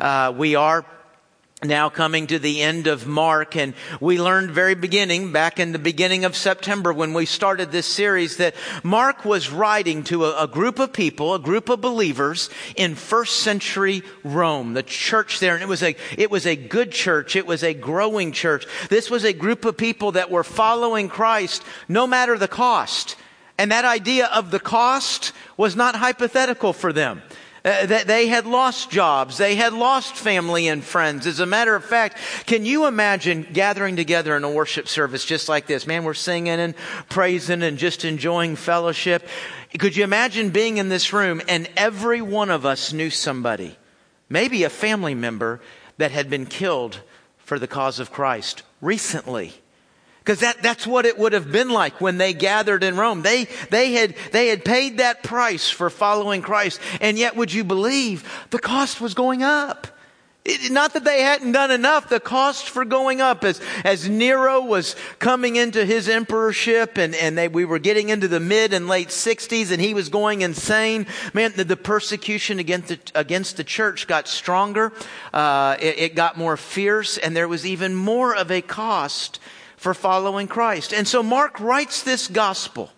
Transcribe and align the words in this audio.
Uh, 0.00 0.32
we 0.36 0.54
are 0.54 0.84
now 1.64 1.88
coming 1.88 2.26
to 2.26 2.38
the 2.38 2.60
end 2.60 2.86
of 2.86 3.06
Mark 3.06 3.56
and 3.56 3.72
we 3.98 4.20
learned 4.20 4.50
very 4.50 4.74
beginning 4.74 5.32
back 5.32 5.58
in 5.58 5.72
the 5.72 5.78
beginning 5.78 6.26
of 6.26 6.36
September 6.36 6.92
when 6.92 7.14
we 7.14 7.24
started 7.24 7.72
this 7.72 7.86
series 7.86 8.36
that 8.36 8.54
Mark 8.82 9.24
was 9.24 9.50
writing 9.50 10.04
to 10.04 10.26
a, 10.26 10.44
a, 10.44 10.46
group 10.46 10.78
of 10.78 10.92
people, 10.92 11.32
a 11.32 11.38
group 11.38 11.70
of 11.70 11.80
believers 11.80 12.50
in 12.76 12.94
first 12.94 13.38
century 13.38 14.02
Rome, 14.22 14.74
the 14.74 14.82
church 14.82 15.40
there. 15.40 15.54
And 15.54 15.62
it 15.62 15.68
was 15.68 15.82
a, 15.82 15.96
it 16.18 16.30
was 16.30 16.46
a 16.46 16.56
good 16.56 16.92
church. 16.92 17.36
It 17.36 17.46
was 17.46 17.64
a 17.64 17.72
growing 17.72 18.32
church. 18.32 18.66
This 18.90 19.08
was 19.08 19.24
a 19.24 19.32
group 19.32 19.64
of 19.64 19.78
people 19.78 20.12
that 20.12 20.30
were 20.30 20.44
following 20.44 21.08
Christ 21.08 21.62
no 21.88 22.06
matter 22.06 22.36
the 22.36 22.48
cost. 22.48 23.16
And 23.56 23.72
that 23.72 23.86
idea 23.86 24.26
of 24.26 24.50
the 24.50 24.60
cost 24.60 25.32
was 25.56 25.74
not 25.74 25.96
hypothetical 25.96 26.74
for 26.74 26.92
them. 26.92 27.22
Uh, 27.66 27.84
that 27.84 28.06
they 28.06 28.28
had 28.28 28.46
lost 28.46 28.90
jobs. 28.90 29.38
They 29.38 29.56
had 29.56 29.72
lost 29.72 30.14
family 30.14 30.68
and 30.68 30.84
friends. 30.84 31.26
As 31.26 31.40
a 31.40 31.46
matter 31.46 31.74
of 31.74 31.84
fact, 31.84 32.16
can 32.46 32.64
you 32.64 32.86
imagine 32.86 33.44
gathering 33.52 33.96
together 33.96 34.36
in 34.36 34.44
a 34.44 34.50
worship 34.50 34.86
service 34.86 35.24
just 35.24 35.48
like 35.48 35.66
this? 35.66 35.84
Man, 35.84 36.04
we're 36.04 36.14
singing 36.14 36.60
and 36.60 36.76
praising 37.08 37.64
and 37.64 37.76
just 37.76 38.04
enjoying 38.04 38.54
fellowship. 38.54 39.26
Could 39.80 39.96
you 39.96 40.04
imagine 40.04 40.50
being 40.50 40.76
in 40.76 40.90
this 40.90 41.12
room 41.12 41.42
and 41.48 41.68
every 41.76 42.22
one 42.22 42.50
of 42.50 42.64
us 42.64 42.92
knew 42.92 43.10
somebody, 43.10 43.76
maybe 44.28 44.62
a 44.62 44.70
family 44.70 45.16
member 45.16 45.60
that 45.96 46.12
had 46.12 46.30
been 46.30 46.46
killed 46.46 47.00
for 47.36 47.58
the 47.58 47.66
cause 47.66 47.98
of 47.98 48.12
Christ 48.12 48.62
recently? 48.80 49.54
Because 50.26 50.40
that, 50.40 50.60
that's 50.60 50.84
what 50.84 51.06
it 51.06 51.16
would 51.16 51.34
have 51.34 51.52
been 51.52 51.70
like 51.70 52.00
when 52.00 52.18
they 52.18 52.34
gathered 52.34 52.82
in 52.82 52.96
Rome. 52.96 53.22
They, 53.22 53.44
they 53.70 53.92
had, 53.92 54.16
they 54.32 54.48
had 54.48 54.64
paid 54.64 54.98
that 54.98 55.22
price 55.22 55.70
for 55.70 55.88
following 55.88 56.42
Christ. 56.42 56.80
And 57.00 57.16
yet, 57.16 57.36
would 57.36 57.52
you 57.52 57.62
believe 57.62 58.28
the 58.50 58.58
cost 58.58 59.00
was 59.00 59.14
going 59.14 59.44
up? 59.44 59.86
It, 60.44 60.72
not 60.72 60.94
that 60.94 61.04
they 61.04 61.22
hadn't 61.22 61.52
done 61.52 61.70
enough, 61.70 62.08
the 62.08 62.18
cost 62.18 62.70
for 62.70 62.84
going 62.84 63.20
up 63.20 63.44
as, 63.44 63.60
as 63.84 64.08
Nero 64.08 64.62
was 64.62 64.96
coming 65.20 65.54
into 65.54 65.84
his 65.84 66.08
emperorship 66.08 66.98
and, 66.98 67.14
and 67.14 67.38
they, 67.38 67.46
we 67.46 67.64
were 67.64 67.78
getting 67.78 68.08
into 68.08 68.26
the 68.26 68.40
mid 68.40 68.72
and 68.72 68.88
late 68.88 69.10
60s 69.10 69.70
and 69.70 69.80
he 69.80 69.94
was 69.94 70.08
going 70.08 70.42
insane. 70.42 71.06
Man, 71.34 71.52
the, 71.54 71.62
the 71.62 71.76
persecution 71.76 72.58
against 72.58 72.88
the, 72.88 72.98
against 73.14 73.58
the 73.58 73.64
church 73.64 74.08
got 74.08 74.26
stronger. 74.26 74.92
Uh, 75.32 75.76
it, 75.78 75.98
it 75.98 76.14
got 76.16 76.36
more 76.36 76.56
fierce 76.56 77.16
and 77.16 77.36
there 77.36 77.46
was 77.46 77.64
even 77.64 77.94
more 77.94 78.34
of 78.34 78.50
a 78.50 78.60
cost 78.60 79.38
for 79.76 79.94
following 79.94 80.48
Christ. 80.48 80.92
And 80.92 81.06
so 81.06 81.22
Mark 81.22 81.60
writes 81.60 82.02
this 82.02 82.28
gospel 82.28 82.90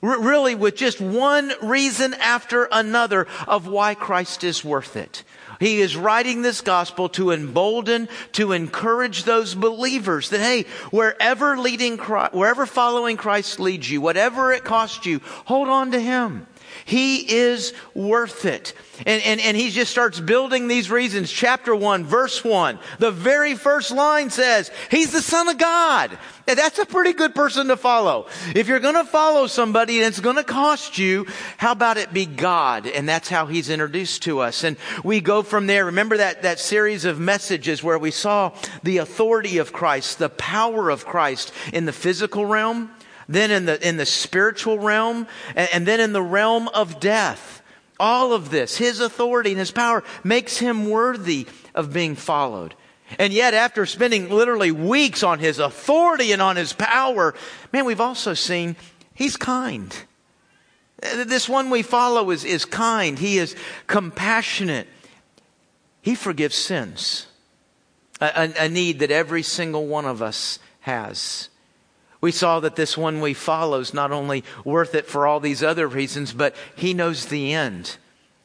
really 0.00 0.54
with 0.54 0.76
just 0.76 1.00
one 1.00 1.52
reason 1.62 2.14
after 2.14 2.68
another 2.70 3.26
of 3.46 3.66
why 3.66 3.94
Christ 3.94 4.44
is 4.44 4.64
worth 4.64 4.96
it. 4.96 5.24
He 5.60 5.80
is 5.80 5.96
writing 5.96 6.42
this 6.42 6.60
gospel 6.60 7.08
to 7.10 7.32
embolden, 7.32 8.08
to 8.32 8.52
encourage 8.52 9.24
those 9.24 9.56
believers 9.56 10.30
that, 10.30 10.38
hey, 10.38 10.62
wherever 10.90 11.58
leading 11.58 11.96
Christ, 11.96 12.32
wherever 12.32 12.64
following 12.64 13.16
Christ 13.16 13.58
leads 13.58 13.90
you, 13.90 14.00
whatever 14.00 14.52
it 14.52 14.62
costs 14.62 15.04
you, 15.04 15.20
hold 15.46 15.68
on 15.68 15.90
to 15.90 16.00
Him. 16.00 16.46
He 16.88 17.30
is 17.36 17.74
worth 17.92 18.46
it. 18.46 18.72
And, 19.04 19.22
and, 19.22 19.42
and 19.42 19.54
he 19.54 19.68
just 19.68 19.90
starts 19.90 20.20
building 20.20 20.68
these 20.68 20.90
reasons. 20.90 21.30
Chapter 21.30 21.76
1, 21.76 22.06
verse 22.06 22.42
1, 22.42 22.78
the 22.98 23.10
very 23.10 23.56
first 23.56 23.90
line 23.90 24.30
says, 24.30 24.70
He's 24.90 25.12
the 25.12 25.20
Son 25.20 25.50
of 25.50 25.58
God. 25.58 26.18
That's 26.46 26.78
a 26.78 26.86
pretty 26.86 27.12
good 27.12 27.34
person 27.34 27.66
to 27.66 27.76
follow. 27.76 28.26
If 28.54 28.68
you're 28.68 28.80
going 28.80 28.94
to 28.94 29.04
follow 29.04 29.48
somebody 29.48 29.98
and 29.98 30.06
it's 30.06 30.20
going 30.20 30.36
to 30.36 30.44
cost 30.44 30.96
you, 30.96 31.26
how 31.58 31.72
about 31.72 31.98
it 31.98 32.14
be 32.14 32.24
God? 32.24 32.86
And 32.86 33.06
that's 33.06 33.28
how 33.28 33.44
he's 33.44 33.68
introduced 33.68 34.22
to 34.22 34.38
us. 34.38 34.64
And 34.64 34.78
we 35.04 35.20
go 35.20 35.42
from 35.42 35.66
there. 35.66 35.84
Remember 35.84 36.16
that, 36.16 36.40
that 36.40 36.58
series 36.58 37.04
of 37.04 37.20
messages 37.20 37.82
where 37.82 37.98
we 37.98 38.10
saw 38.10 38.54
the 38.82 38.96
authority 38.96 39.58
of 39.58 39.74
Christ, 39.74 40.18
the 40.18 40.30
power 40.30 40.88
of 40.88 41.04
Christ 41.04 41.52
in 41.70 41.84
the 41.84 41.92
physical 41.92 42.46
realm? 42.46 42.92
Then 43.28 43.50
in 43.50 43.66
the, 43.66 43.86
in 43.86 43.96
the 43.96 44.06
spiritual 44.06 44.78
realm, 44.78 45.26
and, 45.54 45.68
and 45.72 45.86
then 45.86 46.00
in 46.00 46.12
the 46.12 46.22
realm 46.22 46.68
of 46.68 47.00
death. 47.00 47.62
All 48.00 48.32
of 48.32 48.50
this, 48.50 48.76
his 48.76 49.00
authority 49.00 49.50
and 49.50 49.58
his 49.58 49.72
power 49.72 50.04
makes 50.22 50.58
him 50.58 50.88
worthy 50.88 51.46
of 51.74 51.92
being 51.92 52.14
followed. 52.14 52.74
And 53.18 53.32
yet, 53.32 53.54
after 53.54 53.86
spending 53.86 54.28
literally 54.28 54.70
weeks 54.70 55.22
on 55.22 55.38
his 55.38 55.58
authority 55.58 56.32
and 56.32 56.42
on 56.42 56.56
his 56.56 56.72
power, 56.72 57.34
man, 57.72 57.86
we've 57.86 58.00
also 58.00 58.34
seen 58.34 58.76
he's 59.14 59.36
kind. 59.36 59.96
Uh, 61.02 61.24
this 61.24 61.48
one 61.48 61.70
we 61.70 61.82
follow 61.82 62.30
is, 62.30 62.44
is 62.44 62.64
kind. 62.64 63.18
He 63.18 63.38
is 63.38 63.56
compassionate. 63.86 64.86
He 66.02 66.14
forgives 66.14 66.56
sins, 66.56 67.26
a, 68.20 68.26
a, 68.58 68.64
a 68.64 68.68
need 68.68 69.00
that 69.00 69.10
every 69.10 69.42
single 69.42 69.86
one 69.86 70.04
of 70.04 70.22
us 70.22 70.58
has. 70.80 71.48
We 72.20 72.32
saw 72.32 72.60
that 72.60 72.76
this 72.76 72.96
one 72.98 73.20
we 73.20 73.34
follow 73.34 73.80
is 73.80 73.94
not 73.94 74.10
only 74.10 74.44
worth 74.64 74.94
it 74.94 75.06
for 75.06 75.26
all 75.26 75.40
these 75.40 75.62
other 75.62 75.86
reasons, 75.86 76.32
but 76.32 76.56
he 76.74 76.94
knows 76.94 77.26
the 77.26 77.52
end. 77.52 77.96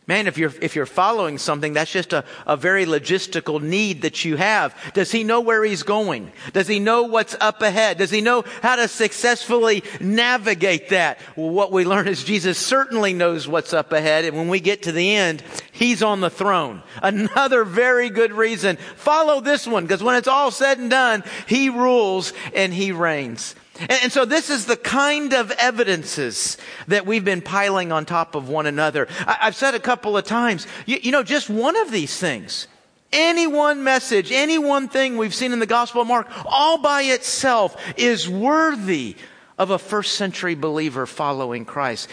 Man, 0.06 0.28
if 0.28 0.38
you're, 0.38 0.52
if 0.62 0.76
you're 0.76 0.86
following 0.86 1.38
something, 1.38 1.72
that's 1.72 1.92
just 1.92 2.12
a, 2.12 2.26
a 2.46 2.58
very 2.58 2.86
logistical 2.86 3.62
need 3.62 4.02
that 4.02 4.26
you 4.26 4.36
have. 4.36 4.76
Does 4.94 5.14
he 5.14 5.24
know 5.24 5.40
where 5.40 5.64
he's 5.64 5.84
going? 5.84 6.34
Does 6.52 6.68
he 6.68 6.80
know 6.80 7.04
what's 7.04 7.38
up 7.40 7.62
ahead? 7.62 8.00
Does 8.00 8.12
he 8.12 8.20
know 8.20 8.44
how 8.62 8.76
to 8.76 8.90
successfully 8.90 9.82
navigate 10.02 10.90
that? 10.90 11.20
Well, 11.38 11.52
what 11.52 11.72
we 11.72 11.86
learn 11.86 12.10
is 12.10 12.26
Jesus 12.26 12.58
certainly 12.58 13.14
knows 13.14 13.48
what's 13.48 13.72
up 13.72 13.94
ahead. 13.94 14.26
And 14.26 14.36
when 14.36 14.50
we 14.50 14.60
get 14.60 14.84
to 14.84 14.92
the 14.92 15.16
end, 15.16 15.42
he's 15.72 16.04
on 16.04 16.20
the 16.20 16.30
throne. 16.30 16.84
Another 17.02 17.64
very 17.64 18.10
good 18.10 18.34
reason. 18.34 18.76
Follow 18.98 19.40
this 19.40 19.66
one, 19.66 19.86
because 19.86 20.04
when 20.04 20.16
it's 20.16 20.28
all 20.28 20.52
said 20.52 20.80
and 20.80 20.90
done, 20.90 21.24
he 21.48 21.70
rules 21.70 22.34
and 22.54 22.74
he 22.74 22.92
reigns. 22.92 23.56
And, 23.80 24.12
so 24.12 24.24
this 24.24 24.50
is 24.50 24.66
the 24.66 24.78
kind 24.78 25.34
of 25.34 25.52
evidences 25.52 26.58
that 26.88 27.08
we've 27.08 27.26
been 27.26 27.42
piling 27.42 27.92
on 27.92 28.06
top 28.06 28.36
of 28.36 28.48
one 28.48 28.68
another. 28.68 29.08
I, 29.26 29.38
have 29.46 29.56
said 29.56 29.74
a 29.74 29.80
couple 29.80 30.16
of 30.16 30.26
times, 30.26 30.68
you, 30.86 31.00
you 31.02 31.12
know, 31.12 31.24
just 31.24 31.50
one 31.50 31.76
of 31.76 31.92
these 31.92 32.18
things, 32.20 32.68
any 33.12 33.48
one 33.48 33.84
message, 33.84 34.32
any 34.32 34.60
one 34.60 34.90
thing 34.90 35.18
we've 35.18 35.34
seen 35.34 35.54
in 35.54 35.60
the 35.60 35.66
Gospel 35.66 36.02
of 36.02 36.08
Mark, 36.08 36.28
all 36.46 36.78
by 36.78 37.02
itself 37.04 37.76
is 37.98 38.30
worthy 38.30 39.16
of 39.58 39.72
a 39.72 39.80
first 39.80 40.16
century 40.16 40.56
believer 40.56 41.06
following 41.06 41.66
Christ. 41.66 42.10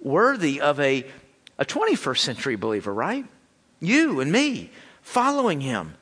Worthy 0.00 0.60
of 0.60 0.80
a, 0.80 1.04
a 1.58 1.64
21st 1.64 2.18
century 2.18 2.56
believer, 2.56 2.92
right? 2.92 3.24
You 3.80 4.20
and 4.20 4.32
me 4.32 4.70
following 5.02 5.60
him. 5.60 5.94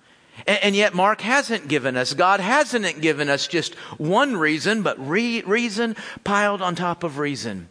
And, 0.47 0.77
yet, 0.77 0.95
Mark 0.95 1.23
hasn't 1.23 1.69
given 1.69 1.97
us, 1.97 2.13
God 2.13 2.41
hasn't 2.41 3.01
given 3.01 3.29
us 3.29 3.47
just 3.47 3.75
one 3.99 4.37
reason, 4.37 4.83
but 4.83 4.99
re- 4.99 5.43
reason 5.43 5.97
piled 6.25 6.61
on 6.61 6.75
top 6.75 7.03
of 7.03 7.19
reason. 7.19 7.69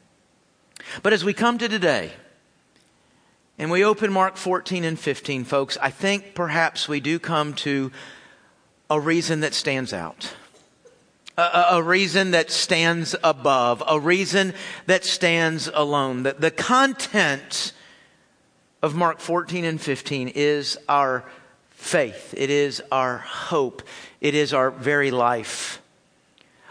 But 1.03 1.13
as 1.13 1.23
we 1.23 1.33
come 1.33 1.57
to 1.59 1.69
today, 1.69 2.13
and 3.57 3.71
we 3.71 3.83
open 3.83 4.11
Mark 4.11 4.35
14 4.35 4.83
and 4.83 4.99
15, 4.99 5.45
folks, 5.45 5.77
I 5.81 5.89
think 5.89 6.33
perhaps 6.33 6.87
we 6.87 6.99
do 6.99 7.19
come 7.19 7.53
to 7.55 7.91
a 8.89 8.99
reason 8.99 9.41
that 9.41 9.53
stands 9.53 9.93
out. 9.93 10.33
A, 11.37 11.65
a, 11.71 11.83
reason 11.83 12.31
that 12.31 12.49
stands 12.49 13.13
above, 13.21 13.83
a 13.85 13.99
reason 13.99 14.53
that 14.85 15.03
stands 15.03 15.69
alone. 15.73 16.23
The, 16.23 16.33
the 16.33 16.51
content 16.51 17.73
of 18.81 18.95
Mark 18.95 19.19
14 19.19 19.65
and 19.65 19.81
15 19.81 20.29
is 20.29 20.77
our 20.87 21.25
faith. 21.85 22.33
It 22.35 22.49
is 22.49 22.81
our 22.91 23.19
hope. 23.19 23.83
It 24.19 24.33
is 24.33 24.53
our 24.53 24.71
very 24.71 25.11
life. 25.11 25.81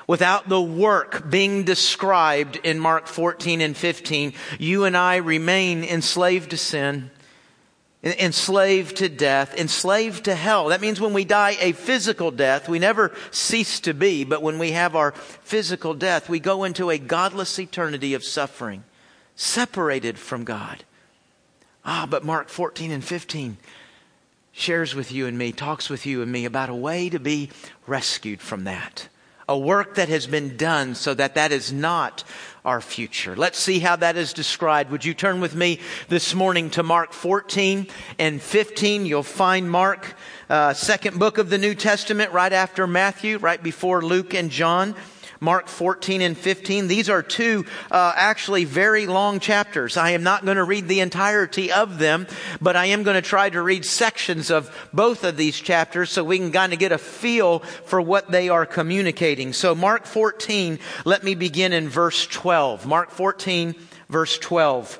Without 0.09 0.49
the 0.49 0.61
work 0.61 1.31
being 1.31 1.63
described 1.63 2.57
in 2.57 2.79
Mark 2.81 3.07
14 3.07 3.61
and 3.61 3.77
15, 3.77 4.35
you 4.59 4.85
and 4.85 4.97
I 4.97 5.17
remain 5.17 5.85
enslaved 5.85 6.51
to 6.51 6.57
sin, 6.57 7.11
enslaved 8.03 8.97
to 8.97 9.09
death, 9.09 9.55
enslaved 9.57 10.25
to 10.25 10.35
hell. 10.35 10.67
That 10.67 10.83
means 10.83 11.01
when 11.01 11.15
we 11.15 11.25
die 11.25 11.57
a 11.61 11.73
physical 11.73 12.33
death, 12.33 12.69
we 12.69 12.81
never 12.81 13.13
cease 13.31 13.81
to 13.81 13.95
be, 13.95 14.25
but 14.25 14.43
when 14.43 14.59
we 14.59 14.73
have 14.73 14.97
our 14.97 15.13
physical 15.13 15.95
death, 15.95 16.29
we 16.29 16.41
go 16.41 16.65
into 16.65 16.91
a 16.91 16.99
godless 16.99 17.57
eternity 17.59 18.15
of 18.15 18.25
suffering, 18.25 18.83
separated 19.37 20.19
from 20.19 20.43
God. 20.43 20.85
Ah, 21.85 22.07
but 22.11 22.25
Mark 22.25 22.49
14 22.49 22.91
and 22.91 23.05
15 23.05 23.57
shares 24.55 24.95
with 24.95 25.13
you 25.13 25.27
and 25.27 25.37
me, 25.37 25.53
talks 25.53 25.91
with 25.91 26.07
you 26.07 26.23
and 26.23 26.31
me 26.31 26.45
about 26.45 26.71
a 26.71 26.75
way 26.75 27.11
to 27.11 27.19
be 27.19 27.51
rescued 27.87 28.41
from 28.41 28.65
that. 28.65 29.09
A 29.47 29.59
work 29.59 29.97
that 29.97 30.09
has 30.09 30.27
been 30.27 30.57
done 30.57 30.95
so 30.95 31.13
that 31.13 31.35
that 31.35 31.53
is 31.53 31.71
not 31.71 32.25
our 32.65 32.81
future. 32.81 33.37
Let's 33.37 33.59
see 33.59 33.81
how 33.81 33.97
that 33.97 34.17
is 34.17 34.33
described. 34.33 34.91
Would 34.91 35.05
you 35.05 35.13
turn 35.13 35.41
with 35.41 35.55
me 35.55 35.81
this 36.09 36.35
morning 36.35 36.71
to 36.71 36.83
Mark 36.83 37.13
14 37.13 37.89
and 38.19 38.41
15? 38.41 39.05
You'll 39.05 39.23
find 39.23 39.71
Mark, 39.71 40.15
uh, 40.49 40.73
second 40.73 41.19
book 41.19 41.37
of 41.37 41.51
the 41.51 41.59
New 41.59 41.75
Testament, 41.75 42.33
right 42.33 42.53
after 42.53 42.87
Matthew, 42.87 43.37
right 43.37 43.63
before 43.63 44.01
Luke 44.01 44.33
and 44.33 44.51
John. 44.51 44.95
Mark 45.45 45.69
14 45.69 46.23
and 46.23 46.37
15. 46.37 46.89
These 46.89 47.11
are 47.11 47.23
two 47.23 47.67
uh, 47.91 48.15
actually 48.17 48.65
very 48.65 49.07
long 49.07 49.41
chapters. 49.41 49.99
I 49.99 50.11
am 50.11 50.23
not 50.23 50.45
going 50.45 50.57
to 50.57 50.65
read 50.65 50.89
the 50.89 51.01
entirety 51.01 51.71
of 51.71 51.99
them, 51.99 52.27
but 52.63 52.77
I 52.77 52.87
am 52.87 53.03
going 53.03 53.15
to 53.15 53.23
try 53.23 53.51
to 53.51 53.61
read 53.61 53.85
sections 53.85 54.51
of 54.51 54.89
both 54.93 55.23
of 55.23 55.37
these 55.37 55.61
chapters 55.61 56.11
so 56.11 56.25
we 56.25 56.39
can 56.39 56.51
kind 56.51 56.73
of 56.73 56.79
get 56.79 56.93
a 56.93 56.99
feel 56.99 57.59
for 57.59 58.01
what 58.01 58.31
they 58.31 58.49
are 58.49 58.65
communicating. 58.65 59.53
So 59.53 59.75
Mark 59.75 60.07
14, 60.07 60.79
let 61.05 61.23
me 61.23 61.35
begin 61.35 61.75
in 61.75 61.91
verse 61.91 62.27
12. 62.27 62.87
Mark 62.87 63.11
14, 63.11 63.75
verse 64.09 64.39
12. 64.39 64.99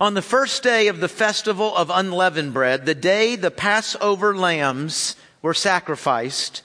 On 0.00 0.14
the 0.14 0.22
first 0.22 0.62
day 0.62 0.88
of 0.88 1.00
the 1.00 1.08
festival 1.08 1.74
of 1.76 1.90
unleavened 1.90 2.52
bread, 2.52 2.86
the 2.86 2.94
day 2.94 3.34
the 3.34 3.50
Passover 3.50 4.36
lambs 4.36 5.16
were 5.42 5.54
sacrificed, 5.54 6.62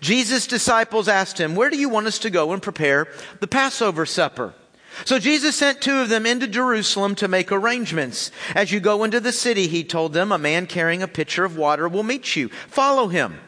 Jesus' 0.00 0.46
disciples 0.46 1.08
asked 1.08 1.38
him, 1.38 1.54
Where 1.54 1.70
do 1.70 1.78
you 1.78 1.88
want 1.88 2.06
us 2.06 2.18
to 2.20 2.30
go 2.30 2.52
and 2.52 2.62
prepare 2.62 3.08
the 3.40 3.46
Passover 3.46 4.06
supper? 4.06 4.54
So 5.04 5.18
Jesus 5.18 5.56
sent 5.56 5.80
two 5.80 6.00
of 6.00 6.08
them 6.08 6.24
into 6.24 6.46
Jerusalem 6.46 7.16
to 7.16 7.28
make 7.28 7.50
arrangements. 7.50 8.30
As 8.54 8.70
you 8.70 8.78
go 8.80 9.02
into 9.02 9.20
the 9.20 9.32
city, 9.32 9.66
he 9.66 9.82
told 9.82 10.12
them, 10.12 10.30
a 10.30 10.38
man 10.38 10.66
carrying 10.66 11.02
a 11.02 11.08
pitcher 11.08 11.44
of 11.44 11.56
water 11.56 11.88
will 11.88 12.04
meet 12.04 12.36
you. 12.36 12.48
Follow 12.68 13.08
him. 13.08 13.40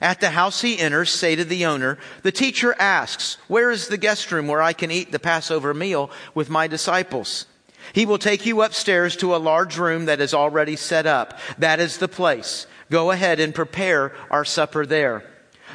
At 0.00 0.20
the 0.20 0.30
house 0.30 0.60
he 0.62 0.78
enters, 0.78 1.10
say 1.10 1.36
to 1.36 1.44
the 1.44 1.66
owner, 1.66 1.98
the 2.22 2.32
teacher 2.32 2.74
asks, 2.78 3.38
where 3.46 3.70
is 3.70 3.88
the 3.88 3.96
guest 3.96 4.30
room 4.32 4.46
where 4.48 4.62
I 4.62 4.72
can 4.72 4.90
eat 4.90 5.12
the 5.12 5.18
Passover 5.18 5.72
meal 5.74 6.10
with 6.34 6.50
my 6.50 6.66
disciples? 6.66 7.46
He 7.92 8.04
will 8.04 8.18
take 8.18 8.44
you 8.44 8.62
upstairs 8.62 9.16
to 9.16 9.34
a 9.34 9.38
large 9.38 9.78
room 9.78 10.06
that 10.06 10.20
is 10.20 10.34
already 10.34 10.76
set 10.76 11.06
up. 11.06 11.38
That 11.58 11.78
is 11.78 11.98
the 11.98 12.08
place. 12.08 12.66
Go 12.90 13.10
ahead 13.10 13.40
and 13.40 13.54
prepare 13.54 14.12
our 14.30 14.44
supper 14.44 14.84
there. 14.84 15.24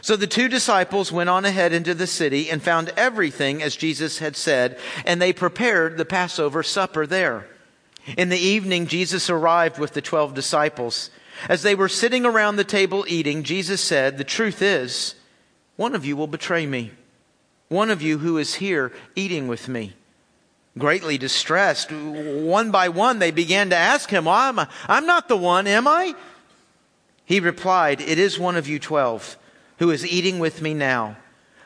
So 0.01 0.15
the 0.15 0.27
two 0.27 0.47
disciples 0.47 1.11
went 1.11 1.29
on 1.29 1.45
ahead 1.45 1.73
into 1.73 1.93
the 1.93 2.07
city 2.07 2.49
and 2.49 2.61
found 2.61 2.91
everything 2.97 3.61
as 3.61 3.75
Jesus 3.75 4.17
had 4.17 4.35
said, 4.35 4.79
and 5.05 5.21
they 5.21 5.31
prepared 5.31 5.97
the 5.97 6.05
Passover 6.05 6.63
supper 6.63 7.05
there. 7.05 7.45
In 8.17 8.29
the 8.29 8.39
evening, 8.39 8.87
Jesus 8.87 9.29
arrived 9.29 9.77
with 9.77 9.93
the 9.93 10.01
twelve 10.01 10.33
disciples. 10.33 11.11
As 11.47 11.61
they 11.61 11.75
were 11.75 11.89
sitting 11.89 12.25
around 12.25 12.55
the 12.55 12.63
table 12.63 13.05
eating, 13.07 13.43
Jesus 13.43 13.79
said, 13.79 14.17
The 14.17 14.23
truth 14.23 14.61
is, 14.61 15.15
one 15.75 15.93
of 15.93 16.03
you 16.03 16.17
will 16.17 16.27
betray 16.27 16.65
me. 16.65 16.91
One 17.69 17.91
of 17.91 18.01
you 18.01 18.17
who 18.17 18.37
is 18.37 18.55
here 18.55 18.91
eating 19.15 19.47
with 19.47 19.67
me. 19.67 19.93
Greatly 20.77 21.17
distressed, 21.17 21.91
one 21.91 22.71
by 22.71 22.89
one 22.89 23.19
they 23.19 23.31
began 23.31 23.69
to 23.69 23.75
ask 23.75 24.09
him, 24.09 24.25
well, 24.25 24.35
I'm, 24.35 24.67
I'm 24.87 25.05
not 25.05 25.27
the 25.27 25.37
one, 25.37 25.67
am 25.67 25.87
I? 25.87 26.15
He 27.25 27.39
replied, 27.39 28.01
It 28.01 28.17
is 28.17 28.39
one 28.39 28.55
of 28.55 28.67
you 28.67 28.79
twelve 28.79 29.37
who 29.81 29.89
is 29.89 30.05
eating 30.05 30.37
with 30.37 30.61
me 30.61 30.75
now. 30.75 31.17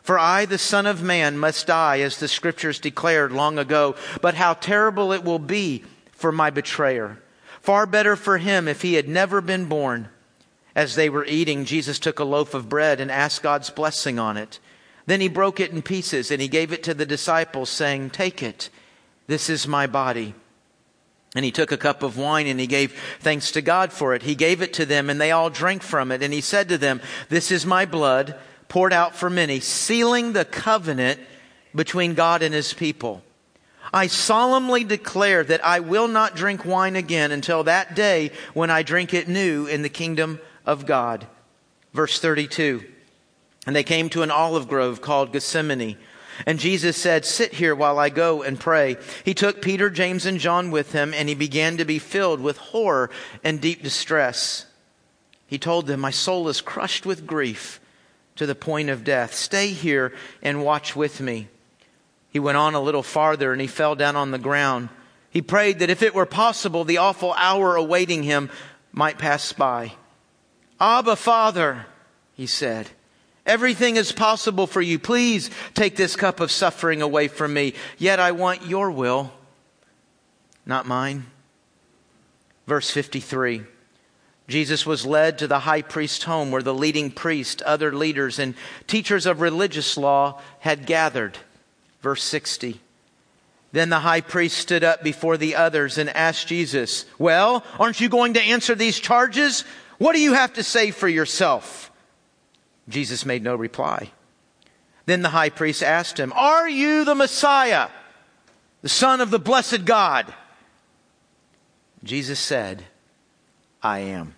For 0.02 0.18
I, 0.18 0.46
the 0.46 0.58
Son 0.58 0.86
of 0.86 1.04
Man, 1.04 1.38
must 1.38 1.68
die, 1.68 2.00
as 2.00 2.18
the 2.18 2.30
scriptures 2.30 2.80
declared 2.80 3.34
long 3.34 3.60
ago. 3.60 3.98
But 4.22 4.36
how 4.36 4.54
terrible 4.54 5.12
it 5.12 5.22
will 5.22 5.38
be 5.38 5.84
for 6.14 6.32
my 6.32 6.50
betrayer. 6.50 7.22
Far 7.60 7.86
better 7.86 8.16
for 8.16 8.38
him 8.38 8.70
if 8.70 8.84
he 8.84 8.94
had 8.94 9.10
never 9.10 9.42
been 9.42 9.66
born. 9.66 10.08
As 10.74 10.96
they 10.96 11.10
were 11.10 11.26
eating, 11.26 11.66
Jesus 11.66 12.00
took 12.00 12.18
a 12.20 12.24
loaf 12.24 12.54
of 12.54 12.70
bread 12.70 13.02
and 13.02 13.12
asked 13.12 13.44
God's 13.44 13.70
blessing 13.70 14.18
on 14.18 14.38
it. 14.38 14.60
Then 15.08 15.20
he 15.20 15.28
broke 15.28 15.60
it 15.60 15.72
in 15.72 15.82
pieces 15.82 16.32
and 16.32 16.42
he 16.42 16.48
gave 16.48 16.72
it 16.72 16.84
to 16.84 16.94
the 16.94 17.06
disciples, 17.06 17.70
saying, 17.70 18.12
Take 18.12 18.42
it. 18.42 18.70
This 19.28 19.50
is 19.50 19.68
my 19.68 19.88
body. 19.88 20.36
And 21.36 21.44
he 21.44 21.52
took 21.52 21.74
a 21.74 21.78
cup 21.78 22.02
of 22.02 22.18
wine 22.18 22.48
and 22.48 22.60
he 22.60 22.66
gave 22.66 22.98
thanks 23.20 23.52
to 23.52 23.62
God 23.62 23.92
for 23.92 24.16
it. 24.16 24.24
He 24.24 24.36
gave 24.36 24.62
it 24.62 24.74
to 24.74 24.86
them 24.86 25.10
and 25.10 25.20
they 25.20 25.32
all 25.32 25.50
drank 25.50 25.84
from 25.84 26.12
it. 26.12 26.24
And 26.24 26.34
he 26.34 26.42
said 26.42 26.70
to 26.70 26.78
them, 26.78 27.02
This 27.28 27.52
is 27.52 27.66
my 27.66 27.86
blood 27.86 28.36
poured 28.70 28.94
out 28.94 29.16
for 29.16 29.30
many, 29.30 29.60
sealing 29.60 30.32
the 30.32 30.46
covenant 30.46 31.20
between 31.76 32.14
God 32.14 32.42
and 32.42 32.54
his 32.54 32.74
people. 32.74 33.22
I 33.94 34.08
solemnly 34.08 34.84
declare 34.84 35.44
that 35.44 35.64
I 35.64 35.82
will 35.82 36.08
not 36.08 36.36
drink 36.36 36.66
wine 36.66 36.96
again 36.96 37.32
until 37.32 37.64
that 37.66 37.96
day 37.96 38.32
when 38.54 38.70
I 38.70 38.84
drink 38.84 39.14
it 39.14 39.28
new 39.28 39.68
in 39.68 39.82
the 39.82 39.90
kingdom 39.90 40.40
of 40.66 40.86
God. 40.86 41.28
Verse 41.94 42.20
32. 42.20 42.84
And 43.68 43.76
they 43.76 43.84
came 43.84 44.10
to 44.10 44.22
an 44.22 44.32
olive 44.32 44.68
grove 44.68 45.02
called 45.02 45.32
Gethsemane. 45.32 45.98
And 46.46 46.60
Jesus 46.60 46.98
said, 46.98 47.26
Sit 47.26 47.54
here 47.54 47.76
while 47.76 47.98
I 47.98 48.10
go 48.10 48.44
and 48.44 48.60
pray. 48.60 48.98
He 49.24 49.34
took 49.34 49.62
Peter, 49.62 49.90
James, 49.90 50.26
and 50.26 50.40
John 50.40 50.72
with 50.72 50.92
him, 50.92 51.14
and 51.14 51.30
he 51.30 51.36
began 51.36 51.78
to 51.78 51.86
be 51.86 52.00
filled 52.00 52.42
with 52.42 52.58
horror 52.58 53.10
and 53.44 53.62
deep 53.62 53.82
distress. 53.82 54.66
He 55.48 55.58
told 55.58 55.88
them, 55.88 56.00
My 56.00 56.12
soul 56.12 56.48
is 56.50 56.62
crushed 56.62 57.06
with 57.06 57.28
grief 57.28 57.80
to 58.36 58.46
the 58.46 58.56
point 58.56 58.90
of 58.90 59.04
death. 59.04 59.34
Stay 59.34 59.68
here 59.68 60.14
and 60.42 60.64
watch 60.64 60.96
with 60.96 61.22
me. 61.22 61.48
He 62.30 62.40
went 62.40 62.58
on 62.58 62.74
a 62.74 62.82
little 62.82 63.04
farther 63.04 63.52
and 63.54 63.62
he 63.62 63.68
fell 63.68 63.96
down 63.96 64.16
on 64.16 64.32
the 64.32 64.38
ground. 64.38 64.90
He 65.30 65.42
prayed 65.42 65.80
that 65.80 65.90
if 65.90 66.02
it 66.02 66.16
were 66.16 66.26
possible, 66.26 66.84
the 66.84 66.98
awful 66.98 67.34
hour 67.34 67.76
awaiting 67.76 68.24
him 68.24 68.50
might 68.92 69.18
pass 69.18 69.54
by. 69.54 69.94
Abba, 70.80 71.16
Father, 71.16 71.86
he 72.34 72.48
said. 72.48 72.90
Everything 73.46 73.96
is 73.96 74.12
possible 74.12 74.66
for 74.66 74.82
you. 74.82 74.98
Please 74.98 75.52
take 75.76 75.96
this 75.96 76.16
cup 76.16 76.40
of 76.40 76.52
suffering 76.52 77.02
away 77.02 77.28
from 77.28 77.54
me. 77.54 77.74
Yet 77.98 78.20
I 78.20 78.32
want 78.32 78.66
your 78.66 78.90
will, 78.90 79.32
not 80.66 80.88
mine. 80.88 81.28
Verse 82.66 82.90
53. 82.90 83.64
Jesus 84.48 84.86
was 84.86 85.06
led 85.06 85.40
to 85.40 85.48
the 85.48 85.60
high 85.60 85.82
priest's 85.82 86.24
home 86.24 86.52
where 86.52 86.62
the 86.62 86.74
leading 86.74 87.12
priest, 87.12 87.62
other 87.64 87.94
leaders, 87.94 88.38
and 88.38 88.54
teachers 88.88 89.26
of 89.26 89.42
religious 89.42 89.98
law 89.98 90.40
had 90.60 90.86
gathered. 90.86 91.38
Verse 92.02 92.24
60. 92.24 92.80
Then 93.72 93.90
the 93.90 94.00
high 94.00 94.22
priest 94.22 94.58
stood 94.58 94.84
up 94.84 95.04
before 95.04 95.38
the 95.38 95.56
others 95.56 95.98
and 95.98 96.10
asked 96.10 96.48
Jesus, 96.48 97.06
Well, 97.18 97.64
aren't 97.80 98.00
you 98.00 98.08
going 98.08 98.36
to 98.36 98.42
answer 98.42 98.76
these 98.76 99.00
charges? 99.00 99.66
What 99.98 100.14
do 100.14 100.22
you 100.22 100.34
have 100.34 100.54
to 100.54 100.64
say 100.64 100.92
for 100.92 101.08
yourself? 101.08 101.92
Jesus 102.88 103.26
made 103.26 103.44
no 103.44 103.56
reply. 103.56 104.12
Then 105.06 105.22
the 105.22 105.30
high 105.30 105.50
priest 105.50 105.84
asked 105.84 106.20
him, 106.20 106.34
Are 106.34 106.68
you 106.68 107.06
the 107.06 107.16
Messiah, 107.16 107.90
the 108.82 108.90
Son 108.90 109.22
of 109.22 109.32
the 109.32 109.40
blessed 109.40 109.86
God? 109.86 110.34
Jesus 112.04 112.40
said, 112.40 112.84
I 113.82 114.00
am. 114.00 114.36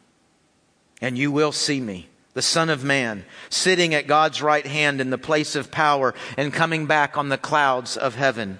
And 1.02 1.18
you 1.18 1.32
will 1.32 1.52
see 1.52 1.80
me, 1.80 2.08
the 2.34 2.42
Son 2.42 2.70
of 2.70 2.84
Man, 2.84 3.26
sitting 3.50 3.94
at 3.94 4.08
God's 4.08 4.42
right 4.42 4.66
hand 4.66 5.00
in 5.00 5.10
the 5.10 5.18
place 5.18 5.56
of 5.56 5.72
power 5.72 6.14
and 6.38 6.54
coming 6.54 6.86
back 6.86 7.18
on 7.18 7.30
the 7.30 7.38
clouds 7.38 7.98
of 7.98 8.16
heaven. 8.16 8.60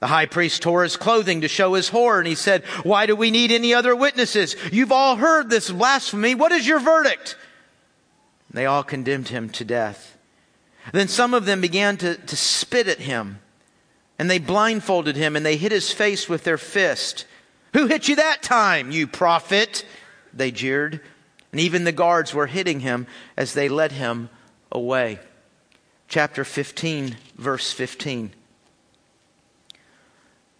The 0.00 0.08
high 0.08 0.26
priest 0.26 0.62
tore 0.62 0.82
his 0.82 0.96
clothing 0.96 1.40
to 1.40 1.48
show 1.48 1.74
his 1.74 1.88
horror, 1.88 2.18
and 2.18 2.28
he 2.28 2.34
said, 2.34 2.64
Why 2.82 3.06
do 3.06 3.16
we 3.16 3.30
need 3.30 3.52
any 3.52 3.72
other 3.72 3.94
witnesses? 3.94 4.56
You've 4.72 4.92
all 4.92 5.16
heard 5.16 5.48
this 5.48 5.70
blasphemy. 5.70 6.34
What 6.34 6.52
is 6.52 6.66
your 6.66 6.80
verdict? 6.80 7.36
They 8.54 8.66
all 8.66 8.84
condemned 8.84 9.28
him 9.28 9.50
to 9.50 9.64
death. 9.64 10.16
Then 10.92 11.08
some 11.08 11.34
of 11.34 11.44
them 11.44 11.60
began 11.60 11.96
to, 11.98 12.14
to 12.14 12.36
spit 12.36 12.86
at 12.86 13.00
him, 13.00 13.40
and 14.16 14.30
they 14.30 14.38
blindfolded 14.38 15.16
him, 15.16 15.34
and 15.34 15.44
they 15.44 15.56
hit 15.56 15.72
his 15.72 15.90
face 15.90 16.28
with 16.28 16.44
their 16.44 16.56
fist. 16.56 17.26
Who 17.72 17.88
hit 17.88 18.08
you 18.08 18.14
that 18.16 18.42
time, 18.44 18.92
you 18.92 19.08
prophet? 19.08 19.84
They 20.32 20.52
jeered. 20.52 21.00
And 21.50 21.60
even 21.60 21.82
the 21.82 21.90
guards 21.90 22.32
were 22.32 22.46
hitting 22.46 22.80
him 22.80 23.08
as 23.36 23.54
they 23.54 23.68
led 23.68 23.90
him 23.90 24.30
away. 24.70 25.18
Chapter 26.06 26.44
15, 26.44 27.16
verse 27.36 27.72
15. 27.72 28.32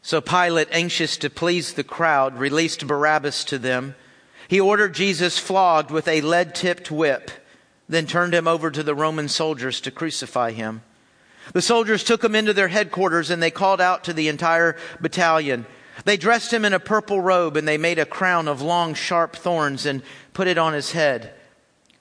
So 0.03 0.21
Pilate, 0.21 0.69
anxious 0.73 1.17
to 1.19 1.31
please 1.31 1.75
the 1.75 1.85
crowd, 1.85 2.39
released 2.39 2.89
Barabbas 2.89 3.45
to 3.45 3.59
them. 3.59 3.95
He 4.49 4.61
ordered 4.61 4.95
Jesus 4.95 5.39
flogged 5.39 5.93
with 5.93 6.09
a 6.09 6.23
lead 6.23 6.57
tipped 6.57 6.91
whip 6.91 7.31
then 7.88 8.07
turned 8.07 8.35
him 8.35 8.49
over 8.49 8.71
to 8.71 8.83
the 8.83 8.95
Roman 8.95 9.29
soldiers 9.29 9.81
to 9.83 9.91
crucify 9.91 10.53
him. 10.53 10.83
The 11.53 11.62
soldiers 11.62 12.05
took 12.05 12.25
him 12.25 12.35
into 12.35 12.55
their 12.55 12.69
headquarters 12.69 13.31
and 13.31 13.43
they 13.43 13.50
called 13.50 13.81
out 13.81 14.05
to 14.05 14.12
the 14.12 14.29
entire 14.29 14.76
battalion. 15.00 15.67
They 16.05 16.17
dressed 16.17 16.53
him 16.53 16.64
in 16.64 16.73
a 16.73 16.81
purple 16.81 17.21
robe 17.21 17.57
and 17.57 17.69
they 17.69 17.79
made 17.79 17.99
a 17.99 18.07
crown 18.07 18.49
of 18.49 18.62
long, 18.62 18.95
sharp 18.95 19.37
thorns 19.37 19.87
and 19.87 20.03
put 20.33 20.49
it 20.49 20.59
on 20.59 20.73
his 20.73 20.93
head. 20.93 21.35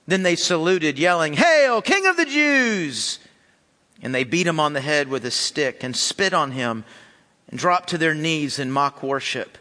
Then 0.07 0.23
they 0.23 0.35
saluted, 0.35 0.97
yelling, 0.97 1.33
Hail, 1.33 1.81
King 1.81 2.05
of 2.07 2.17
the 2.17 2.25
Jews! 2.25 3.19
And 4.01 4.13
they 4.13 4.23
beat 4.23 4.47
him 4.47 4.59
on 4.59 4.73
the 4.73 4.81
head 4.81 5.07
with 5.07 5.25
a 5.25 5.31
stick 5.31 5.83
and 5.83 5.95
spit 5.95 6.33
on 6.33 6.51
him 6.51 6.83
and 7.49 7.59
dropped 7.59 7.89
to 7.89 7.97
their 7.97 8.15
knees 8.15 8.59
in 8.59 8.71
mock 8.71 9.03
worship. 9.03 9.57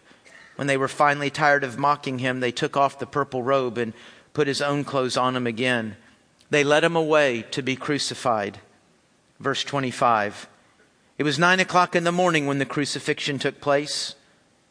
When 0.57 0.67
they 0.67 0.77
were 0.77 0.89
finally 0.89 1.31
tired 1.31 1.65
of 1.65 1.79
mocking 1.79 2.19
him, 2.19 2.41
they 2.41 2.53
took 2.53 2.77
off 2.77 2.99
the 2.99 3.07
purple 3.07 3.43
robe 3.43 3.79
and 3.79 3.93
put 4.33 4.49
his 4.49 4.63
own 4.63 4.85
clothes 4.85 5.17
on 5.17 5.37
him 5.37 5.47
again. 5.47 5.97
They 6.53 6.65
led 6.65 6.85
him 6.85 6.97
away 6.97 7.47
to 7.53 7.63
be 7.63 7.77
crucified. 7.77 8.61
Verse 9.41 9.65
25. 9.65 10.51
It 11.17 11.23
was 11.23 11.39
nine 11.39 11.61
o'clock 11.61 11.97
in 11.97 12.05
the 12.05 12.13
morning 12.13 12.45
when 12.47 12.59
the 12.59 12.67
crucifixion 12.67 13.39
took 13.39 13.59
place. 13.59 14.17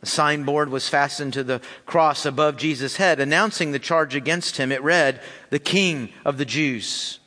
A 0.03 0.05
signboard 0.05 0.69
was 0.69 0.88
fastened 0.88 1.33
to 1.33 1.43
the 1.43 1.59
cross 1.88 2.23
above 2.23 2.57
Jesus' 2.57 2.97
head, 2.97 3.19
announcing 3.19 3.71
the 3.71 3.79
charge 3.79 4.13
against 4.13 4.57
him. 4.57 4.71
It 4.71 4.83
read, 4.83 5.21
The 5.50 5.57
King 5.57 6.09
of 6.23 6.38
the 6.38 6.45
Jews. 6.45 7.17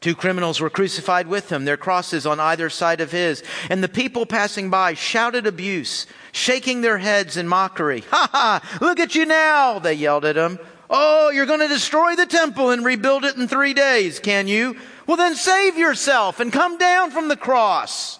Two 0.00 0.14
criminals 0.14 0.60
were 0.60 0.70
crucified 0.70 1.26
with 1.26 1.52
him, 1.52 1.66
their 1.66 1.76
crosses 1.76 2.24
on 2.24 2.40
either 2.40 2.70
side 2.70 3.02
of 3.02 3.12
his. 3.12 3.42
And 3.68 3.84
the 3.84 3.88
people 3.88 4.24
passing 4.24 4.70
by 4.70 4.94
shouted 4.94 5.46
abuse, 5.46 6.06
shaking 6.32 6.80
their 6.80 6.96
heads 6.96 7.36
in 7.36 7.46
mockery. 7.46 8.02
Ha 8.12 8.30
ha! 8.32 8.78
Look 8.80 8.98
at 8.98 9.14
you 9.14 9.26
now! 9.26 9.78
They 9.78 9.92
yelled 9.92 10.24
at 10.24 10.36
him. 10.36 10.58
Oh, 10.90 11.30
you're 11.30 11.46
going 11.46 11.60
to 11.60 11.68
destroy 11.68 12.16
the 12.16 12.26
temple 12.26 12.70
and 12.70 12.84
rebuild 12.84 13.24
it 13.24 13.36
in 13.36 13.46
three 13.46 13.74
days, 13.74 14.18
can 14.18 14.48
you? 14.48 14.76
Well, 15.06 15.16
then 15.16 15.34
save 15.34 15.76
yourself 15.76 16.40
and 16.40 16.52
come 16.52 16.78
down 16.78 17.10
from 17.10 17.28
the 17.28 17.36
cross. 17.36 18.18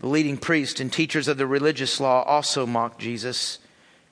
The 0.00 0.08
leading 0.08 0.36
priests 0.36 0.80
and 0.80 0.92
teachers 0.92 1.28
of 1.28 1.38
the 1.38 1.46
religious 1.46 1.98
law 1.98 2.22
also 2.24 2.66
mocked 2.66 3.00
Jesus. 3.00 3.58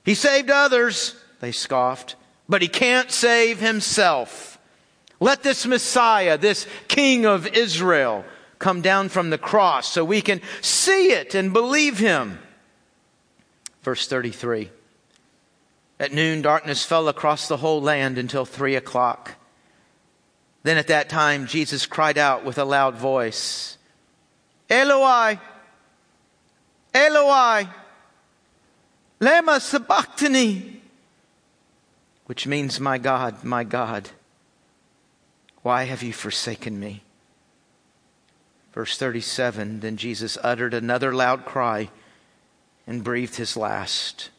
He 0.03 0.15
saved 0.15 0.49
others, 0.49 1.15
they 1.39 1.51
scoffed, 1.51 2.15
but 2.49 2.61
he 2.61 2.67
can't 2.67 3.11
save 3.11 3.59
himself. 3.59 4.57
Let 5.19 5.43
this 5.43 5.65
Messiah, 5.65 6.37
this 6.37 6.67
King 6.87 7.25
of 7.25 7.47
Israel, 7.47 8.25
come 8.57 8.81
down 8.81 9.09
from 9.09 9.29
the 9.29 9.37
cross 9.37 9.87
so 9.87 10.03
we 10.03 10.21
can 10.21 10.41
see 10.61 11.11
it 11.11 11.35
and 11.35 11.53
believe 11.53 11.99
him. 11.99 12.39
Verse 13.83 14.07
33 14.07 14.71
At 16.03 16.11
noon, 16.11 16.41
darkness 16.41 16.83
fell 16.83 17.07
across 17.07 17.47
the 17.47 17.55
whole 17.55 17.81
land 17.81 18.17
until 18.17 18.43
three 18.43 18.75
o'clock. 18.75 19.35
Then 20.63 20.77
at 20.77 20.87
that 20.87 21.07
time, 21.07 21.47
Jesus 21.47 21.85
cried 21.85 22.17
out 22.17 22.43
with 22.43 22.57
a 22.57 22.65
loud 22.65 22.95
voice 22.95 23.77
Eloi, 24.69 25.39
Eloi, 26.93 27.69
Lema 29.21 29.61
Sabachthani, 29.61 30.81
which 32.25 32.45
means, 32.45 32.81
My 32.81 32.97
God, 32.97 33.45
my 33.45 33.63
God 33.63 34.09
why 35.63 35.85
have 35.85 36.03
you 36.03 36.11
forsaken 36.11 36.77
me? 36.77 37.03
Verse 38.73 38.97
37 38.97 39.79
Then 39.79 39.95
Jesus 39.95 40.37
uttered 40.43 40.73
another 40.73 41.15
loud 41.15 41.45
cry 41.45 41.89
and 42.85 43.03
breathed 43.03 43.37
his 43.37 43.55
last. 43.55 44.29